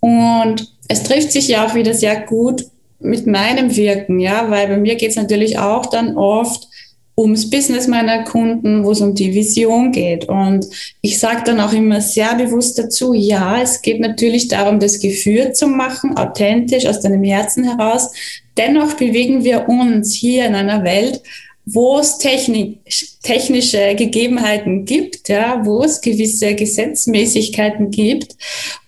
Und 0.00 0.74
es 0.88 1.02
trifft 1.02 1.30
sich 1.30 1.48
ja 1.48 1.66
auch 1.66 1.74
wieder 1.74 1.92
sehr 1.92 2.20
gut 2.22 2.64
mit 3.00 3.26
meinem 3.26 3.76
Wirken, 3.76 4.18
ja, 4.18 4.50
weil 4.50 4.66
bei 4.68 4.76
mir 4.76 4.94
geht 4.94 5.10
es 5.10 5.16
natürlich 5.16 5.58
auch 5.58 5.86
dann 5.86 6.16
oft 6.16 6.68
ums 7.16 7.50
Business 7.50 7.88
meiner 7.88 8.24
Kunden, 8.24 8.84
wo 8.84 8.92
es 8.92 9.00
um 9.00 9.14
die 9.14 9.34
Vision 9.34 9.92
geht. 9.92 10.28
Und 10.28 10.66
ich 11.00 11.18
sage 11.18 11.42
dann 11.44 11.60
auch 11.60 11.72
immer 11.72 12.00
sehr 12.00 12.34
bewusst 12.34 12.78
dazu, 12.78 13.12
ja, 13.12 13.60
es 13.60 13.82
geht 13.82 14.00
natürlich 14.00 14.48
darum, 14.48 14.80
das 14.80 15.00
geführt 15.00 15.56
zu 15.56 15.66
machen, 15.66 16.16
authentisch 16.16 16.86
aus 16.86 17.00
deinem 17.00 17.22
Herzen 17.22 17.64
heraus. 17.64 18.12
Dennoch 18.56 18.94
bewegen 18.94 19.44
wir 19.44 19.68
uns 19.68 20.14
hier 20.14 20.46
in 20.46 20.54
einer 20.54 20.84
Welt, 20.84 21.22
wo 21.64 21.98
es 21.98 22.18
technisch, 22.18 23.18
technische 23.22 23.94
Gegebenheiten 23.94 24.84
gibt, 24.84 25.28
ja, 25.28 25.64
wo 25.64 25.84
es 25.84 26.00
gewisse 26.00 26.54
Gesetzmäßigkeiten 26.54 27.90
gibt 27.90 28.36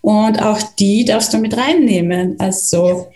und 0.01 0.43
auch 0.43 0.61
die 0.79 1.05
darfst 1.05 1.33
du 1.33 1.39
mit 1.39 1.57
reinnehmen. 1.57 2.35
Also 2.41 3.07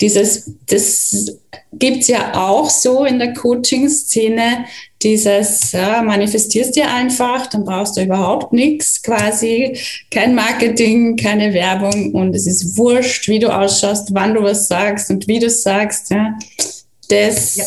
dieses, 0.00 0.50
das 0.66 1.38
gibt's 1.72 2.08
ja 2.08 2.34
auch 2.34 2.68
so 2.70 3.04
in 3.04 3.18
der 3.18 3.34
Coaching-Szene, 3.34 4.66
dieses, 5.02 5.72
ja, 5.72 6.02
manifestierst 6.02 6.74
dir 6.74 6.90
einfach, 6.92 7.46
dann 7.48 7.64
brauchst 7.64 7.96
du 7.96 8.02
überhaupt 8.02 8.52
nichts, 8.52 9.02
quasi. 9.02 9.78
Kein 10.10 10.34
Marketing, 10.34 11.16
keine 11.16 11.52
Werbung 11.54 12.12
und 12.14 12.34
es 12.34 12.46
ist 12.46 12.76
wurscht, 12.76 13.28
wie 13.28 13.38
du 13.38 13.54
ausschaust, 13.54 14.08
wann 14.12 14.34
du 14.34 14.42
was 14.42 14.68
sagst 14.68 15.10
und 15.10 15.28
wie 15.28 15.38
du 15.38 15.50
sagst, 15.50 16.10
ja. 16.10 16.38
Das 17.08 17.56
ja 17.56 17.64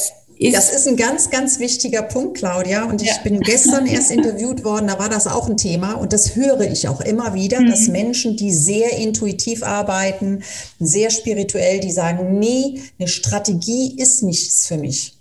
ist 0.47 0.55
das 0.55 0.73
ist 0.73 0.87
ein 0.87 0.95
ganz, 0.95 1.29
ganz 1.29 1.59
wichtiger 1.59 2.01
Punkt, 2.01 2.37
Claudia. 2.37 2.85
Und 2.85 3.01
ich 3.01 3.09
ja. 3.09 3.17
bin 3.23 3.41
gestern 3.41 3.85
erst 3.85 4.09
interviewt 4.09 4.63
worden, 4.63 4.87
da 4.87 4.97
war 4.97 5.09
das 5.09 5.27
auch 5.27 5.49
ein 5.49 5.57
Thema. 5.57 5.93
Und 5.93 6.13
das 6.13 6.35
höre 6.35 6.61
ich 6.61 6.87
auch 6.87 7.01
immer 7.01 7.33
wieder, 7.33 7.59
mhm. 7.59 7.69
dass 7.69 7.89
Menschen, 7.89 8.37
die 8.37 8.53
sehr 8.53 8.97
intuitiv 8.97 9.63
arbeiten, 9.63 10.43
sehr 10.79 11.09
spirituell, 11.09 11.81
die 11.81 11.91
sagen, 11.91 12.39
nee, 12.39 12.81
eine 12.97 13.09
Strategie 13.09 13.95
ist 13.97 14.23
nichts 14.23 14.65
für 14.65 14.77
mich. 14.77 15.18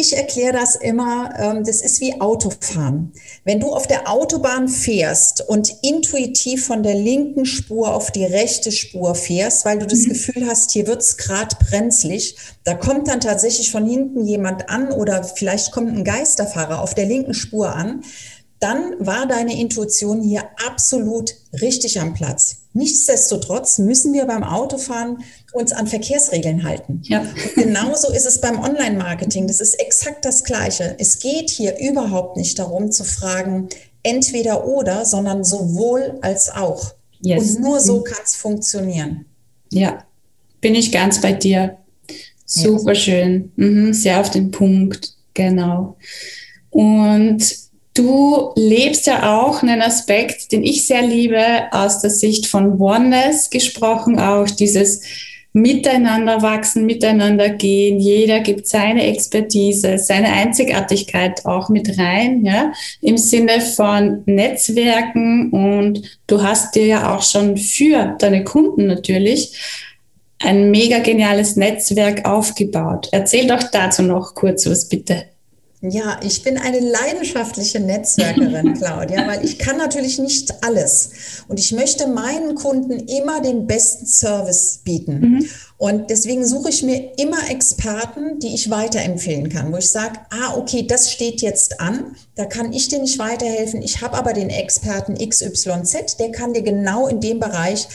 Ich 0.00 0.16
erkläre 0.16 0.52
das 0.52 0.76
immer, 0.76 1.34
ähm, 1.36 1.64
das 1.64 1.82
ist 1.82 2.00
wie 2.00 2.20
Autofahren. 2.20 3.12
Wenn 3.42 3.58
du 3.58 3.72
auf 3.74 3.88
der 3.88 4.08
Autobahn 4.08 4.68
fährst 4.68 5.40
und 5.48 5.74
intuitiv 5.82 6.66
von 6.66 6.84
der 6.84 6.94
linken 6.94 7.44
Spur 7.44 7.92
auf 7.92 8.12
die 8.12 8.24
rechte 8.24 8.70
Spur 8.70 9.16
fährst, 9.16 9.64
weil 9.64 9.80
du 9.80 9.88
das 9.88 10.02
mhm. 10.02 10.10
Gefühl 10.10 10.46
hast, 10.46 10.70
hier 10.70 10.86
wird 10.86 11.02
es 11.02 11.16
gerade 11.16 11.56
brenzlig, 11.68 12.36
da 12.62 12.74
kommt 12.74 13.08
dann 13.08 13.18
tatsächlich 13.18 13.72
von 13.72 13.88
hinten 13.88 14.24
jemand 14.24 14.70
an 14.70 14.92
oder 14.92 15.24
vielleicht 15.24 15.72
kommt 15.72 15.88
ein 15.88 16.04
Geisterfahrer 16.04 16.80
auf 16.80 16.94
der 16.94 17.06
linken 17.06 17.34
Spur 17.34 17.74
an, 17.74 18.04
dann 18.60 18.94
war 18.98 19.26
deine 19.26 19.58
Intuition 19.58 20.20
hier 20.22 20.44
absolut 20.66 21.34
richtig 21.60 22.00
am 22.00 22.14
Platz. 22.14 22.56
Nichtsdestotrotz 22.72 23.78
müssen 23.78 24.12
wir 24.12 24.26
beim 24.26 24.42
Autofahren 24.42 25.18
uns 25.52 25.72
an 25.72 25.86
Verkehrsregeln 25.86 26.64
halten. 26.64 27.02
Ja. 27.04 27.24
genauso 27.54 28.12
ist 28.12 28.26
es 28.26 28.40
beim 28.40 28.60
Online-Marketing. 28.60 29.46
Das 29.46 29.60
ist 29.60 29.74
exakt 29.80 30.24
das 30.24 30.44
Gleiche. 30.44 30.96
Es 30.98 31.18
geht 31.18 31.50
hier 31.50 31.78
überhaupt 31.78 32.36
nicht 32.36 32.58
darum 32.58 32.90
zu 32.90 33.04
fragen, 33.04 33.68
entweder 34.02 34.66
oder, 34.66 35.04
sondern 35.04 35.44
sowohl 35.44 36.18
als 36.22 36.50
auch. 36.50 36.94
Yes. 37.20 37.56
Und 37.56 37.60
nur 37.62 37.80
so 37.80 38.02
kann 38.02 38.20
es 38.24 38.36
funktionieren. 38.36 39.24
Ja, 39.70 40.04
bin 40.60 40.74
ich 40.74 40.92
ganz 40.92 41.20
bei 41.20 41.32
dir. 41.32 41.78
Super 42.44 42.94
schön. 42.94 43.52
Mhm, 43.56 43.92
sehr 43.92 44.20
auf 44.20 44.30
den 44.30 44.50
Punkt. 44.50 45.14
Genau. 45.34 45.96
Und 46.70 47.67
Du 47.98 48.52
lebst 48.54 49.08
ja 49.08 49.40
auch 49.40 49.60
einen 49.60 49.82
Aspekt, 49.82 50.52
den 50.52 50.62
ich 50.62 50.86
sehr 50.86 51.02
liebe, 51.02 51.42
aus 51.72 52.00
der 52.00 52.10
Sicht 52.10 52.46
von 52.46 52.80
Oneness 52.80 53.50
gesprochen, 53.50 54.20
auch 54.20 54.48
dieses 54.48 55.02
Miteinander 55.52 56.40
wachsen, 56.40 56.86
miteinander 56.86 57.48
gehen. 57.48 57.98
Jeder 57.98 58.38
gibt 58.38 58.68
seine 58.68 59.04
Expertise, 59.04 59.98
seine 59.98 60.28
Einzigartigkeit 60.28 61.44
auch 61.44 61.70
mit 61.70 61.98
rein, 61.98 62.44
ja, 62.44 62.72
im 63.00 63.18
Sinne 63.18 63.60
von 63.60 64.22
Netzwerken. 64.26 65.50
Und 65.50 66.20
du 66.28 66.40
hast 66.40 66.76
dir 66.76 66.86
ja 66.86 67.16
auch 67.16 67.22
schon 67.22 67.56
für 67.56 68.14
deine 68.20 68.44
Kunden 68.44 68.86
natürlich 68.86 69.58
ein 70.38 70.70
mega 70.70 71.00
geniales 71.00 71.56
Netzwerk 71.56 72.28
aufgebaut. 72.28 73.08
Erzähl 73.10 73.48
doch 73.48 73.64
dazu 73.72 74.02
noch 74.02 74.36
kurz 74.36 74.66
was, 74.66 74.88
bitte. 74.88 75.24
Ja, 75.80 76.18
ich 76.24 76.42
bin 76.42 76.58
eine 76.58 76.80
leidenschaftliche 76.80 77.78
Netzwerkerin, 77.78 78.74
Claudia, 78.78 79.28
weil 79.28 79.44
ich 79.44 79.60
kann 79.60 79.76
natürlich 79.76 80.18
nicht 80.18 80.64
alles. 80.64 81.10
Und 81.46 81.60
ich 81.60 81.70
möchte 81.70 82.08
meinen 82.08 82.56
Kunden 82.56 82.98
immer 83.06 83.40
den 83.40 83.68
besten 83.68 84.04
Service 84.06 84.80
bieten. 84.82 85.20
Mhm. 85.20 85.48
Und 85.76 86.10
deswegen 86.10 86.44
suche 86.44 86.70
ich 86.70 86.82
mir 86.82 87.12
immer 87.18 87.48
Experten, 87.48 88.40
die 88.40 88.54
ich 88.54 88.70
weiterempfehlen 88.70 89.50
kann, 89.50 89.72
wo 89.72 89.76
ich 89.76 89.88
sage, 89.88 90.18
ah, 90.30 90.56
okay, 90.56 90.84
das 90.84 91.12
steht 91.12 91.42
jetzt 91.42 91.80
an, 91.80 92.16
da 92.34 92.44
kann 92.46 92.72
ich 92.72 92.88
dir 92.88 92.98
nicht 92.98 93.20
weiterhelfen. 93.20 93.80
Ich 93.80 94.02
habe 94.02 94.16
aber 94.16 94.32
den 94.32 94.50
Experten 94.50 95.14
XYZ, 95.14 96.16
der 96.18 96.32
kann 96.32 96.54
dir 96.54 96.62
genau 96.62 97.06
in 97.06 97.20
dem 97.20 97.38
Bereich 97.38 97.86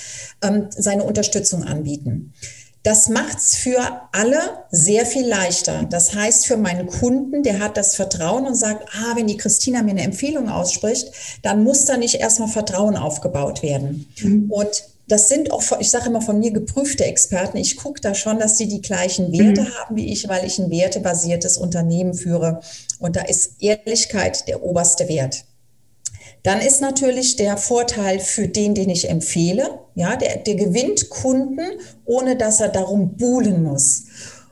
ähm, 0.42 0.68
seine 0.70 1.04
Unterstützung 1.04 1.64
anbieten. 1.64 2.34
Das 2.84 3.08
macht's 3.08 3.56
für 3.56 4.02
alle 4.12 4.66
sehr 4.70 5.06
viel 5.06 5.26
leichter. 5.26 5.88
Das 5.90 6.14
heißt, 6.14 6.46
für 6.46 6.58
meinen 6.58 6.88
Kunden, 6.88 7.42
der 7.42 7.60
hat 7.60 7.78
das 7.78 7.96
Vertrauen 7.96 8.46
und 8.46 8.56
sagt, 8.56 8.90
ah, 8.94 9.16
wenn 9.16 9.28
die 9.28 9.38
Christina 9.38 9.82
mir 9.82 9.92
eine 9.92 10.04
Empfehlung 10.04 10.50
ausspricht, 10.50 11.12
dann 11.44 11.64
muss 11.64 11.86
da 11.86 11.96
nicht 11.96 12.16
erstmal 12.16 12.50
Vertrauen 12.50 12.98
aufgebaut 12.98 13.64
werden. 13.64 14.08
Mhm. 14.22 14.52
Und 14.52 14.84
das 15.08 15.30
sind 15.30 15.52
auch, 15.52 15.64
ich 15.80 15.90
sage 15.90 16.08
immer 16.08 16.22
von 16.22 16.40
mir 16.40 16.52
geprüfte 16.52 17.06
Experten. 17.06 17.58
Ich 17.58 17.78
gucke 17.78 18.02
da 18.02 18.14
schon, 18.16 18.40
dass 18.40 18.58
sie 18.58 18.68
die 18.68 18.82
gleichen 18.82 19.32
Werte 19.32 19.62
mhm. 19.62 19.76
haben 19.76 19.96
wie 19.96 20.12
ich, 20.12 20.28
weil 20.28 20.46
ich 20.46 20.60
ein 20.60 20.70
wertebasiertes 20.70 21.58
Unternehmen 21.58 22.14
führe. 22.14 22.60
Und 23.00 23.16
da 23.16 23.22
ist 23.22 23.62
Ehrlichkeit 23.62 24.48
der 24.50 24.62
oberste 24.62 25.08
Wert. 25.08 25.46
Dann 26.44 26.60
ist 26.60 26.82
natürlich 26.82 27.38
der 27.38 27.56
Vorteil 27.58 28.20
für 28.20 28.48
den, 28.48 28.76
den 28.76 28.90
ich 28.90 29.10
empfehle, 29.10 29.80
ja, 29.96 30.16
der, 30.16 30.38
der 30.38 30.56
gewinnt 30.56 31.10
Kunden, 31.10 31.66
ohne 32.06 32.36
dass 32.36 32.60
er 32.60 32.70
darum 32.70 33.16
buhlen 33.16 33.64
muss. 33.64 34.04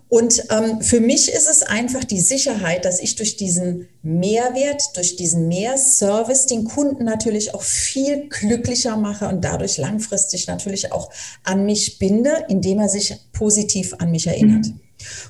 Und 0.08 0.44
ähm, 0.50 0.82
für 0.82 1.00
mich 1.00 1.32
ist 1.32 1.50
es 1.50 1.64
einfach 1.64 2.04
die 2.04 2.20
Sicherheit, 2.20 2.84
dass 2.84 3.00
ich 3.00 3.16
durch 3.16 3.38
diesen 3.38 3.88
Mehrwert, 4.04 4.84
durch 4.96 5.16
diesen 5.16 5.48
Mehrservice 5.48 6.48
den 6.48 6.66
Kunden 6.66 7.06
natürlich 7.06 7.56
auch 7.56 7.62
viel 7.62 8.28
glücklicher 8.28 8.98
mache 8.98 9.30
und 9.30 9.46
dadurch 9.46 9.78
langfristig 9.78 10.48
natürlich 10.48 10.92
auch 10.92 11.12
an 11.44 11.66
mich 11.66 11.98
binde, 11.98 12.46
indem 12.50 12.80
er 12.80 12.90
sich 12.90 13.16
positiv 13.32 13.94
an 14.00 14.12
mich 14.12 14.28
erinnert. 14.28 14.66
Mhm. 14.66 14.82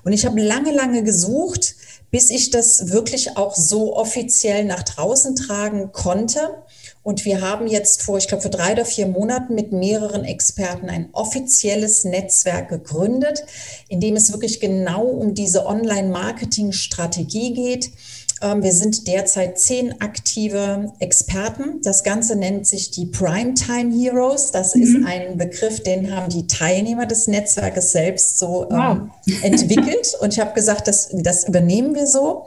Und 0.04 0.14
ich 0.14 0.26
habe 0.26 0.42
lange, 0.42 0.72
lange 0.72 1.04
gesucht, 1.04 1.76
bis 2.12 2.30
ich 2.30 2.50
das 2.50 2.92
wirklich 2.92 3.38
auch 3.38 3.56
so 3.56 3.96
offiziell 3.96 4.66
nach 4.66 4.84
draußen 4.84 5.36
tragen 5.36 5.92
konnte. 5.94 6.64
Und 7.04 7.26
wir 7.26 7.42
haben 7.42 7.66
jetzt 7.66 8.04
vor, 8.04 8.18
ich 8.20 8.28
glaube, 8.28 8.44
vor 8.44 8.52
drei 8.52 8.74
oder 8.74 8.86
vier 8.86 9.08
Monaten 9.08 9.56
mit 9.56 9.72
mehreren 9.72 10.24
Experten 10.24 10.90
ein 10.90 11.10
offizielles 11.14 12.04
Netzwerk 12.04 12.70
gegründet, 12.70 13.44
in 13.88 14.00
dem 14.00 14.16
es 14.16 14.32
wirklich 14.32 14.60
genau 14.60 15.06
um 15.06 15.34
diese 15.34 15.66
Online-Marketing-Strategie 15.66 17.54
geht. 17.54 17.92
Ähm, 18.42 18.64
wir 18.64 18.72
sind 18.72 19.08
derzeit 19.08 19.60
zehn 19.60 20.02
aktive 20.02 20.92
Experten. 21.00 21.82
Das 21.84 22.04
Ganze 22.04 22.36
nennt 22.36 22.66
sich 22.66 22.92
die 22.92 23.06
Primetime 23.06 23.94
Heroes. 23.94 24.52
Das 24.52 24.76
mhm. 24.76 24.82
ist 24.82 25.06
ein 25.06 25.38
Begriff, 25.38 25.84
den 25.84 26.16
haben 26.16 26.30
die 26.30 26.48
Teilnehmer 26.48 27.06
des 27.06 27.28
Netzwerkes 27.28 27.92
selbst 27.92 28.40
so 28.40 28.68
ähm, 28.70 28.78
wow. 28.78 28.98
entwickelt. 29.44 30.16
Und 30.20 30.34
ich 30.34 30.40
habe 30.40 30.54
gesagt, 30.54 30.88
das, 30.88 31.10
das 31.14 31.48
übernehmen 31.48 31.94
wir 31.94 32.08
so. 32.08 32.46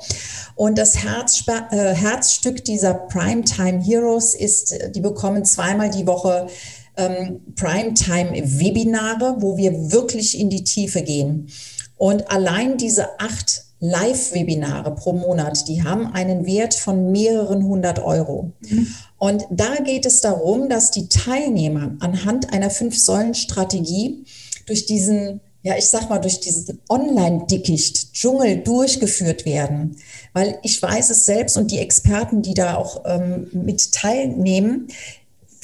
Und 0.56 0.78
das 0.78 1.02
Herz, 1.02 1.44
äh, 1.48 1.94
Herzstück 1.94 2.64
dieser 2.64 2.94
Primetime 2.94 3.82
Heroes 3.82 4.34
ist, 4.34 4.74
die 4.94 5.00
bekommen 5.00 5.44
zweimal 5.44 5.90
die 5.90 6.06
Woche 6.06 6.48
ähm, 6.96 7.40
Primetime-Webinare, 7.56 9.36
wo 9.38 9.56
wir 9.56 9.92
wirklich 9.92 10.38
in 10.38 10.50
die 10.50 10.64
Tiefe 10.64 11.02
gehen. 11.02 11.48
Und 11.96 12.30
allein 12.30 12.76
diese 12.76 13.20
acht 13.20 13.64
Live-Webinare 13.84 14.94
pro 14.94 15.12
Monat, 15.12 15.68
die 15.68 15.82
haben 15.82 16.06
einen 16.06 16.46
Wert 16.46 16.74
von 16.74 17.12
mehreren 17.12 17.64
hundert 17.64 17.98
Euro. 17.98 18.52
Mhm. 18.60 18.86
Und 19.18 19.44
da 19.50 19.76
geht 19.84 20.06
es 20.06 20.20
darum, 20.20 20.68
dass 20.68 20.90
die 20.90 21.08
Teilnehmer 21.08 21.94
anhand 22.00 22.52
einer 22.52 22.70
Fünf-Säulen-Strategie 22.70 24.24
durch 24.66 24.86
diesen 24.86 25.40
ja, 25.66 25.78
ich 25.78 25.86
sag 25.86 26.10
mal, 26.10 26.18
durch 26.18 26.40
diesen 26.40 26.78
Online-Dickicht, 26.90 28.12
Dschungel 28.12 28.58
durchgeführt 28.58 29.46
werden. 29.46 29.96
Weil 30.34 30.58
ich 30.62 30.80
weiß 30.80 31.08
es 31.08 31.24
selbst 31.24 31.56
und 31.56 31.70
die 31.70 31.78
Experten, 31.78 32.42
die 32.42 32.52
da 32.52 32.76
auch 32.76 33.02
ähm, 33.06 33.48
mit 33.52 33.92
teilnehmen, 33.92 34.88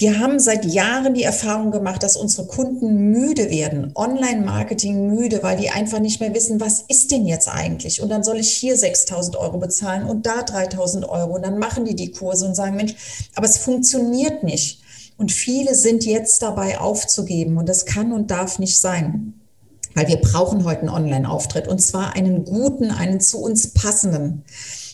wir 0.01 0.19
haben 0.19 0.41
seit 0.41 0.65
Jahren 0.65 1.13
die 1.13 1.25
Erfahrung 1.25 1.71
gemacht, 1.71 2.03
dass 2.03 2.17
unsere 2.17 2.47
Kunden 2.47 3.11
müde 3.11 3.51
werden, 3.51 3.93
Online-Marketing 3.95 5.15
müde, 5.15 5.43
weil 5.43 5.59
die 5.59 5.69
einfach 5.69 5.99
nicht 6.01 6.21
mehr 6.21 6.33
wissen, 6.33 6.59
was 6.59 6.85
ist 6.89 7.11
denn 7.11 7.27
jetzt 7.27 7.49
eigentlich? 7.49 8.01
Und 8.01 8.09
dann 8.09 8.25
soll 8.25 8.39
ich 8.39 8.51
hier 8.51 8.79
6000 8.79 9.37
Euro 9.37 9.59
bezahlen 9.59 10.07
und 10.07 10.25
da 10.25 10.43
3000 10.43 11.07
Euro. 11.07 11.35
Und 11.35 11.43
dann 11.43 11.59
machen 11.59 11.85
die 11.85 11.95
die 11.95 12.13
Kurse 12.13 12.47
und 12.47 12.55
sagen, 12.55 12.77
Mensch, 12.77 12.95
aber 13.35 13.47
es 13.47 13.59
funktioniert 13.59 14.43
nicht. 14.43 14.81
Und 15.19 15.33
viele 15.33 15.75
sind 15.75 16.07
jetzt 16.07 16.41
dabei 16.41 16.81
aufzugeben 16.81 17.59
und 17.59 17.69
das 17.69 17.85
kann 17.85 18.13
und 18.13 18.31
darf 18.31 18.59
nicht 18.59 18.81
sein. 18.81 19.35
Weil 19.95 20.09
wir 20.09 20.17
brauchen 20.17 20.65
heute 20.65 20.81
einen 20.81 20.89
Online-Auftritt 20.89 21.69
und 21.69 21.83
zwar 21.83 22.15
einen 22.15 22.47
guten, 22.47 22.91
einen 22.91 23.21
zu 23.21 23.39
uns 23.43 23.75
passenden. 23.75 24.45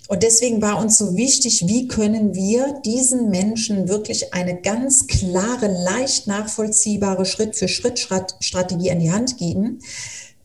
Und 0.08 0.22
deswegen 0.22 0.62
war 0.62 0.78
uns 0.78 0.98
so 0.98 1.16
wichtig, 1.16 1.64
wie 1.66 1.88
können 1.88 2.34
wir 2.34 2.80
diesen 2.84 3.30
Menschen 3.30 3.88
wirklich 3.88 4.32
eine 4.32 4.60
ganz 4.60 5.06
klare, 5.06 5.66
leicht 5.66 6.26
nachvollziehbare 6.26 7.24
Schritt-für-Schritt-Strategie 7.24 8.90
an 8.92 9.00
die 9.00 9.10
Hand 9.10 9.36
geben, 9.36 9.80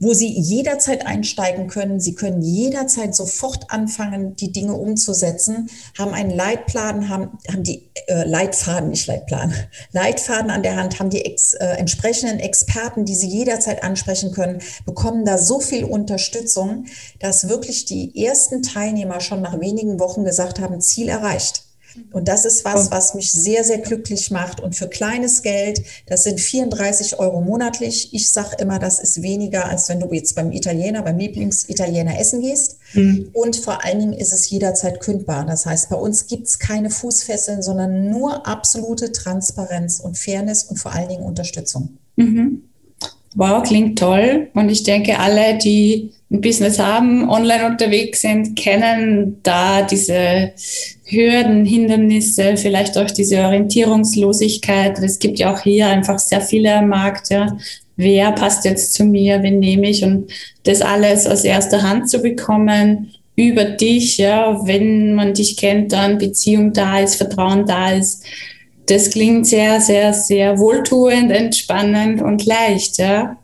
wo 0.01 0.13
Sie 0.13 0.27
jederzeit 0.27 1.05
einsteigen 1.05 1.67
können. 1.67 1.99
Sie 1.99 2.15
können 2.15 2.41
jederzeit 2.41 3.15
sofort 3.15 3.69
anfangen, 3.69 4.35
die 4.35 4.51
Dinge 4.51 4.73
umzusetzen, 4.73 5.69
haben 5.97 6.13
einen 6.13 6.31
Leitplan, 6.31 7.07
haben, 7.07 7.37
haben 7.49 7.63
die 7.63 7.89
äh, 8.07 8.27
Leitfaden, 8.27 8.89
nicht 8.89 9.07
Leitplan, 9.07 9.53
Leitfaden 9.91 10.49
an 10.49 10.63
der 10.63 10.75
Hand, 10.75 10.99
haben 10.99 11.11
die 11.11 11.23
ex, 11.23 11.53
äh, 11.53 11.65
entsprechenden 11.65 12.39
Experten, 12.39 13.05
die 13.05 13.15
Sie 13.15 13.27
jederzeit 13.27 13.83
ansprechen 13.83 14.31
können, 14.31 14.61
bekommen 14.85 15.23
da 15.23 15.37
so 15.37 15.59
viel 15.59 15.85
Unterstützung, 15.85 16.85
dass 17.19 17.47
wirklich 17.47 17.85
die 17.85 18.25
ersten 18.25 18.63
Teilnehmer 18.63 19.21
schon 19.21 19.41
nach 19.41 19.59
wenigen 19.59 19.99
Wochen 19.99 20.23
gesagt 20.23 20.59
haben, 20.59 20.81
Ziel 20.81 21.09
erreicht. 21.09 21.63
Und 22.11 22.27
das 22.27 22.45
ist 22.45 22.65
was, 22.65 22.91
was 22.91 23.13
mich 23.13 23.31
sehr, 23.31 23.63
sehr 23.63 23.79
glücklich 23.79 24.31
macht. 24.31 24.59
Und 24.59 24.75
für 24.75 24.87
kleines 24.87 25.41
Geld, 25.41 25.83
das 26.07 26.23
sind 26.23 26.39
34 26.39 27.19
Euro 27.19 27.41
monatlich. 27.41 28.13
Ich 28.13 28.31
sage 28.31 28.57
immer, 28.59 28.79
das 28.79 28.99
ist 28.99 29.21
weniger, 29.21 29.65
als 29.65 29.89
wenn 29.89 29.99
du 29.99 30.11
jetzt 30.13 30.35
beim 30.35 30.51
Italiener, 30.51 31.01
beim 31.03 31.17
Lieblingsitaliener 31.17 32.19
essen 32.19 32.41
gehst. 32.41 32.77
Mhm. 32.93 33.29
Und 33.33 33.57
vor 33.57 33.83
allen 33.83 33.99
Dingen 33.99 34.13
ist 34.13 34.33
es 34.33 34.49
jederzeit 34.49 34.99
kündbar. 34.99 35.45
Das 35.45 35.65
heißt, 35.65 35.89
bei 35.89 35.97
uns 35.97 36.27
gibt 36.27 36.47
es 36.47 36.59
keine 36.59 36.89
Fußfesseln, 36.89 37.61
sondern 37.61 38.09
nur 38.09 38.47
absolute 38.47 39.11
Transparenz 39.11 39.99
und 39.99 40.17
Fairness 40.17 40.63
und 40.63 40.77
vor 40.77 40.93
allen 40.93 41.09
Dingen 41.09 41.23
Unterstützung. 41.23 41.97
Mhm. 42.15 42.63
Wow, 43.35 43.63
klingt 43.63 43.97
toll. 43.97 44.49
Und 44.53 44.69
ich 44.69 44.83
denke, 44.83 45.17
alle, 45.19 45.57
die 45.57 46.11
ein 46.29 46.41
Business 46.41 46.79
haben, 46.79 47.29
online 47.29 47.65
unterwegs 47.65 48.21
sind, 48.21 48.55
kennen 48.55 49.39
da 49.43 49.81
diese 49.83 50.51
Hürden, 51.05 51.65
Hindernisse, 51.65 52.55
vielleicht 52.57 52.97
auch 52.97 53.11
diese 53.11 53.39
Orientierungslosigkeit. 53.39 54.99
Es 54.99 55.19
gibt 55.19 55.39
ja 55.39 55.53
auch 55.53 55.61
hier 55.61 55.87
einfach 55.87 56.19
sehr 56.19 56.41
viele 56.41 56.75
am 56.75 56.89
Markt, 56.89 57.29
ja. 57.29 57.57
Wer 57.97 58.31
passt 58.31 58.65
jetzt 58.65 58.93
zu 58.93 59.03
mir, 59.03 59.43
wen 59.43 59.59
nehme 59.59 59.89
ich? 59.89 60.03
Und 60.03 60.31
das 60.63 60.81
alles 60.81 61.27
aus 61.27 61.43
erster 61.43 61.83
Hand 61.83 62.09
zu 62.09 62.19
bekommen 62.19 63.13
über 63.35 63.65
dich, 63.65 64.17
ja, 64.17 64.65
wenn 64.65 65.13
man 65.13 65.33
dich 65.33 65.57
kennt, 65.57 65.91
dann 65.93 66.17
Beziehung 66.17 66.73
da 66.73 66.99
ist, 66.99 67.15
Vertrauen 67.15 67.65
da 67.65 67.91
ist. 67.91 68.25
Das 68.87 69.09
klingt 69.09 69.47
sehr, 69.47 69.79
sehr, 69.79 70.13
sehr 70.13 70.59
wohltuend, 70.59 71.31
entspannend 71.31 72.21
und 72.21 72.45
leicht, 72.45 72.97
ja. 72.97 73.37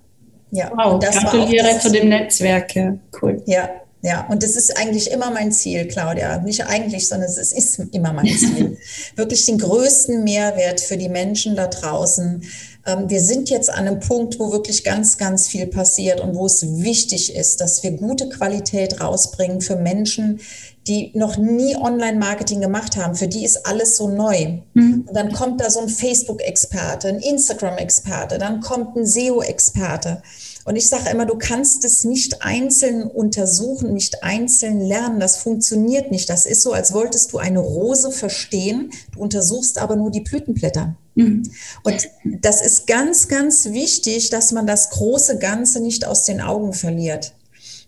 Ja, 0.52 0.72
wow, 0.76 1.00
gratuliere 1.00 1.78
zu 1.80 1.92
dem 1.92 2.10
Netzwerk, 2.10 2.76
ja, 2.76 2.98
cool. 3.22 3.42
Ja, 3.46 3.70
ja, 4.02 4.26
und 4.30 4.44
das 4.44 4.56
ist 4.56 4.78
eigentlich 4.78 5.12
immer 5.12 5.32
mein 5.32 5.52
Ziel, 5.52 5.88
Claudia. 5.88 6.38
Nicht 6.38 6.66
eigentlich, 6.66 7.08
sondern 7.08 7.30
es 7.30 7.52
ist 7.52 7.80
immer 7.92 8.14
mein 8.14 8.28
Ziel. 8.28 8.78
Wirklich 9.16 9.46
den 9.46 9.58
größten 9.58 10.24
Mehrwert 10.24 10.80
für 10.80 10.98
die 10.98 11.10
Menschen 11.10 11.56
da 11.56 11.68
draußen. 11.68 12.44
Ähm, 12.86 13.10
wir 13.10 13.20
sind 13.20 13.50
jetzt 13.50 13.70
an 13.70 13.88
einem 13.88 14.00
Punkt, 14.00 14.40
wo 14.40 14.52
wirklich 14.52 14.84
ganz, 14.84 15.18
ganz 15.18 15.48
viel 15.48 15.68
passiert 15.68 16.22
und 16.22 16.36
wo 16.36 16.46
es 16.46 16.64
wichtig 16.82 17.36
ist, 17.36 17.60
dass 17.60 17.84
wir 17.84 17.92
gute 17.92 18.30
Qualität 18.30 19.02
rausbringen 19.02 19.62
für 19.62 19.76
Menschen, 19.76 20.40
die 20.88 21.12
noch 21.14 21.38
nie 21.38 21.76
Online-Marketing 21.76 22.62
gemacht 22.62 22.98
haben. 22.98 23.16
Für 23.16 23.28
die 23.28 23.44
ist 23.44 23.66
alles 23.66 23.98
so 23.98 24.10
neu. 24.10 24.60
Mhm. 24.74 25.06
Und 25.08 25.14
dann 25.14 25.32
kommt 25.34 25.62
da 25.62 25.70
so 25.70 25.82
ein 25.82 25.90
Facebook-Experte, 25.90 27.10
ein 27.10 27.20
Instagram-Experte, 27.20 28.38
dann 28.38 28.62
kommt 28.62 28.96
ein 28.96 29.06
SEO-Experte. 29.06 30.22
Und 30.68 30.76
ich 30.76 30.90
sage 30.90 31.10
immer, 31.10 31.26
du 31.26 31.38
kannst 31.38 31.86
es 31.86 32.04
nicht 32.04 32.42
einzeln 32.42 33.04
untersuchen, 33.04 33.94
nicht 33.94 34.22
einzeln 34.22 34.82
lernen. 34.82 35.22
Das 35.22 35.38
funktioniert 35.38 36.12
nicht. 36.12 36.30
Das 36.30 36.46
ist 36.46 36.62
so, 36.62 36.74
als 36.74 36.94
wolltest 36.94 37.32
du 37.32 37.38
eine 37.38 37.60
Rose 37.60 38.12
verstehen. 38.12 38.92
Du 39.14 39.22
untersuchst 39.22 39.78
aber 39.78 39.96
nur 39.96 40.12
die 40.12 40.20
Blütenblätter. 40.20 40.98
Mhm. 41.16 41.44
Und 41.84 42.10
das 42.42 42.62
ist 42.62 42.86
ganz, 42.86 43.30
ganz 43.30 43.68
wichtig, 43.72 44.30
dass 44.30 44.52
man 44.52 44.68
das 44.68 44.90
große 44.90 45.38
Ganze 45.40 45.80
nicht 45.80 46.06
aus 46.06 46.26
den 46.26 46.42
Augen 46.42 46.74
verliert. 46.74 47.34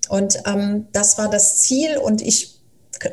Und 0.07 0.41
ähm, 0.45 0.87
das 0.93 1.17
war 1.17 1.29
das 1.29 1.57
Ziel. 1.59 1.97
Und 1.97 2.21
ich 2.21 2.58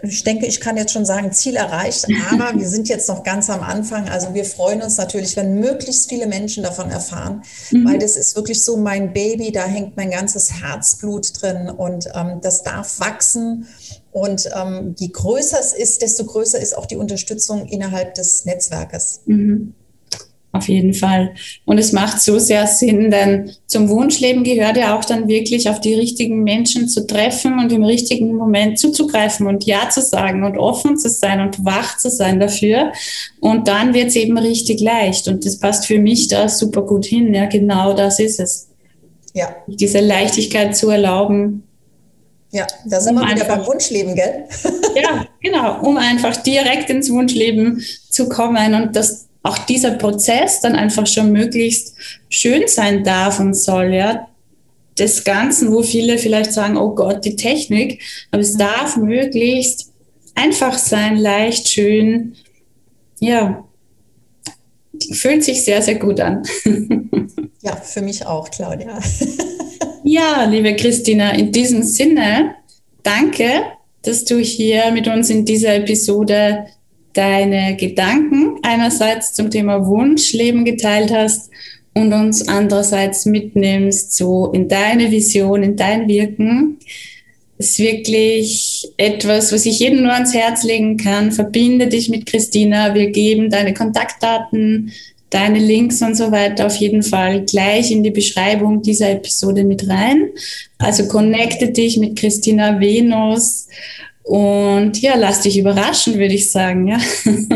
ich 0.02 0.24
denke, 0.24 0.46
ich 0.46 0.60
kann 0.60 0.76
jetzt 0.76 0.92
schon 0.92 1.04
sagen, 1.04 1.32
Ziel 1.32 1.56
erreicht, 1.56 2.06
aber 2.30 2.58
wir 2.58 2.68
sind 2.68 2.88
jetzt 2.88 3.08
noch 3.08 3.22
ganz 3.22 3.50
am 3.50 3.60
Anfang. 3.60 4.08
Also 4.08 4.34
wir 4.34 4.44
freuen 4.44 4.82
uns 4.82 4.96
natürlich, 4.96 5.36
wenn 5.36 5.60
möglichst 5.60 6.08
viele 6.08 6.26
Menschen 6.26 6.62
davon 6.62 6.90
erfahren, 6.90 7.42
mhm. 7.70 7.86
weil 7.86 7.98
das 7.98 8.16
ist 8.16 8.36
wirklich 8.36 8.64
so 8.64 8.76
mein 8.76 9.12
Baby, 9.12 9.52
da 9.52 9.64
hängt 9.64 9.96
mein 9.96 10.10
ganzes 10.10 10.60
Herzblut 10.60 11.40
drin 11.40 11.70
und 11.70 12.08
ähm, 12.14 12.40
das 12.42 12.62
darf 12.62 13.00
wachsen. 13.00 13.66
Und 14.12 14.48
ähm, 14.56 14.94
je 14.98 15.08
größer 15.08 15.60
es 15.60 15.72
ist, 15.72 16.00
desto 16.00 16.24
größer 16.24 16.58
ist 16.58 16.76
auch 16.76 16.86
die 16.86 16.96
Unterstützung 16.96 17.66
innerhalb 17.66 18.14
des 18.14 18.44
Netzwerkes. 18.44 19.20
Mhm. 19.26 19.74
Auf 20.56 20.68
jeden 20.68 20.94
Fall. 20.94 21.34
Und 21.64 21.78
es 21.78 21.92
macht 21.92 22.20
so 22.20 22.38
sehr 22.38 22.66
Sinn, 22.66 23.10
denn 23.10 23.50
zum 23.66 23.88
Wunschleben 23.88 24.44
gehört 24.44 24.76
ja 24.76 24.96
auch 24.98 25.04
dann 25.04 25.28
wirklich 25.28 25.68
auf 25.68 25.80
die 25.80 25.94
richtigen 25.94 26.42
Menschen 26.42 26.88
zu 26.88 27.06
treffen 27.06 27.58
und 27.58 27.72
im 27.72 27.84
richtigen 27.84 28.34
Moment 28.34 28.78
zuzugreifen 28.78 29.46
und 29.46 29.64
Ja 29.64 29.88
zu 29.90 30.02
sagen 30.02 30.44
und 30.44 30.58
offen 30.58 30.96
zu 30.96 31.08
sein 31.08 31.40
und 31.40 31.64
wach 31.64 31.98
zu 31.98 32.10
sein 32.10 32.40
dafür. 32.40 32.92
Und 33.40 33.68
dann 33.68 33.94
wird 33.94 34.08
es 34.08 34.16
eben 34.16 34.38
richtig 34.38 34.80
leicht. 34.80 35.28
Und 35.28 35.44
das 35.44 35.58
passt 35.58 35.86
für 35.86 35.98
mich 35.98 36.28
da 36.28 36.48
super 36.48 36.82
gut 36.82 37.06
hin. 37.06 37.32
Ja, 37.34 37.46
genau 37.46 37.92
das 37.92 38.18
ist 38.18 38.40
es. 38.40 38.68
Ja. 39.34 39.54
Diese 39.66 40.00
Leichtigkeit 40.00 40.76
zu 40.76 40.88
erlauben. 40.88 41.62
Ja, 42.52 42.66
da 42.86 43.00
sind 43.00 43.16
um 43.18 43.22
wir 43.22 43.34
wieder 43.34 43.44
beim 43.44 43.66
Wunschleben, 43.66 44.14
gell? 44.14 44.44
ja, 44.94 45.26
genau, 45.42 45.80
um 45.82 45.98
einfach 45.98 46.36
direkt 46.38 46.88
ins 46.88 47.10
Wunschleben 47.10 47.84
zu 48.08 48.28
kommen 48.28 48.74
und 48.74 48.96
das 48.96 49.25
auch 49.46 49.58
dieser 49.58 49.92
Prozess 49.92 50.60
dann 50.60 50.74
einfach 50.74 51.06
schon 51.06 51.32
möglichst 51.32 51.94
schön 52.28 52.62
sein 52.66 53.04
darf 53.04 53.40
und 53.40 53.54
soll, 53.54 53.94
ja. 53.94 54.28
Des 54.98 55.24
Ganzen, 55.24 55.72
wo 55.72 55.82
viele 55.82 56.16
vielleicht 56.16 56.52
sagen, 56.52 56.78
oh 56.78 56.94
Gott, 56.94 57.24
die 57.24 57.36
Technik, 57.36 58.02
aber 58.30 58.40
es 58.40 58.56
darf 58.56 58.96
möglichst 58.96 59.92
einfach 60.34 60.78
sein, 60.78 61.18
leicht, 61.18 61.68
schön, 61.68 62.34
ja, 63.20 63.64
fühlt 65.12 65.44
sich 65.44 65.64
sehr, 65.64 65.82
sehr 65.82 65.96
gut 65.96 66.20
an. 66.20 66.42
ja, 67.62 67.76
für 67.76 68.00
mich 68.00 68.24
auch, 68.24 68.50
Claudia. 68.50 68.98
ja, 70.04 70.44
liebe 70.44 70.74
Christina, 70.76 71.30
in 71.32 71.52
diesem 71.52 71.82
Sinne, 71.82 72.54
danke, 73.02 73.64
dass 74.02 74.24
du 74.24 74.38
hier 74.38 74.92
mit 74.92 75.08
uns 75.08 75.30
in 75.30 75.44
dieser 75.44 75.74
Episode 75.74 76.66
deine 77.16 77.76
Gedanken 77.76 78.58
einerseits 78.62 79.32
zum 79.34 79.50
Thema 79.50 79.86
Wunschleben 79.86 80.64
geteilt 80.64 81.12
hast 81.12 81.50
und 81.94 82.12
uns 82.12 82.46
andererseits 82.46 83.24
mitnimmst 83.24 84.14
so 84.14 84.52
in 84.52 84.68
deine 84.68 85.10
Vision, 85.10 85.62
in 85.62 85.76
dein 85.76 86.08
Wirken. 86.08 86.78
Das 87.56 87.70
ist 87.70 87.78
wirklich 87.78 88.88
etwas, 88.98 89.50
was 89.50 89.64
ich 89.64 89.78
jedem 89.78 90.02
nur 90.02 90.12
ans 90.12 90.34
Herz 90.34 90.62
legen 90.62 90.98
kann. 90.98 91.32
Verbinde 91.32 91.86
dich 91.86 92.10
mit 92.10 92.26
Christina. 92.26 92.94
Wir 92.94 93.10
geben 93.10 93.48
deine 93.48 93.72
Kontaktdaten, 93.72 94.92
deine 95.30 95.58
Links 95.58 96.02
und 96.02 96.16
so 96.16 96.30
weiter 96.32 96.66
auf 96.66 96.76
jeden 96.76 97.02
Fall 97.02 97.46
gleich 97.46 97.90
in 97.90 98.02
die 98.02 98.10
Beschreibung 98.10 98.82
dieser 98.82 99.10
Episode 99.10 99.64
mit 99.64 99.88
rein. 99.88 100.28
Also 100.76 101.08
connecte 101.08 101.70
dich 101.70 101.96
mit 101.96 102.16
Christina 102.16 102.78
Venus 102.78 103.68
und 104.26 105.00
ja, 105.00 105.14
lass 105.14 105.42
dich 105.42 105.56
überraschen, 105.56 106.14
würde 106.14 106.34
ich 106.34 106.50
sagen. 106.50 106.88
Ja, 106.88 106.98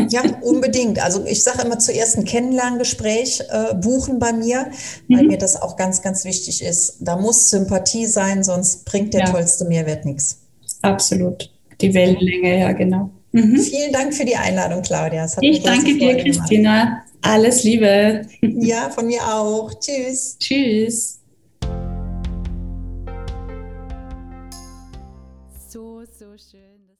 ja 0.09 0.21
unbedingt. 0.41 1.03
Also 1.03 1.25
ich 1.25 1.43
sage 1.43 1.63
immer 1.65 1.79
zuerst 1.79 2.17
ein 2.17 2.23
Kennenlerngespräch 2.23 3.41
äh, 3.49 3.75
buchen 3.75 4.19
bei 4.19 4.31
mir, 4.31 4.67
weil 5.09 5.23
mhm. 5.23 5.27
mir 5.27 5.37
das 5.37 5.61
auch 5.61 5.75
ganz, 5.75 6.01
ganz 6.01 6.23
wichtig 6.23 6.63
ist. 6.63 6.95
Da 7.01 7.17
muss 7.17 7.49
Sympathie 7.49 8.05
sein, 8.05 8.45
sonst 8.45 8.85
bringt 8.85 9.13
der 9.13 9.25
ja. 9.25 9.31
tollste 9.31 9.65
Mehrwert 9.65 10.05
nichts. 10.05 10.39
Absolut. 10.81 11.51
Die 11.81 11.93
Wellenlänge, 11.93 12.59
ja, 12.61 12.71
genau. 12.71 13.09
Mhm. 13.33 13.57
Vielen 13.57 13.91
Dank 13.91 14.13
für 14.13 14.23
die 14.23 14.37
Einladung, 14.37 14.81
Claudia. 14.81 15.27
ich 15.41 15.61
danke 15.63 15.97
dir, 15.97 16.15
Christina. 16.23 17.03
Alles 17.21 17.65
Liebe. 17.65 18.21
Ja, 18.41 18.89
von 18.89 19.07
mir 19.07 19.21
auch. 19.21 19.73
Tschüss. 19.77 20.37
Tschüss. 20.39 21.20
So 26.21 26.37
schön. 26.37 26.97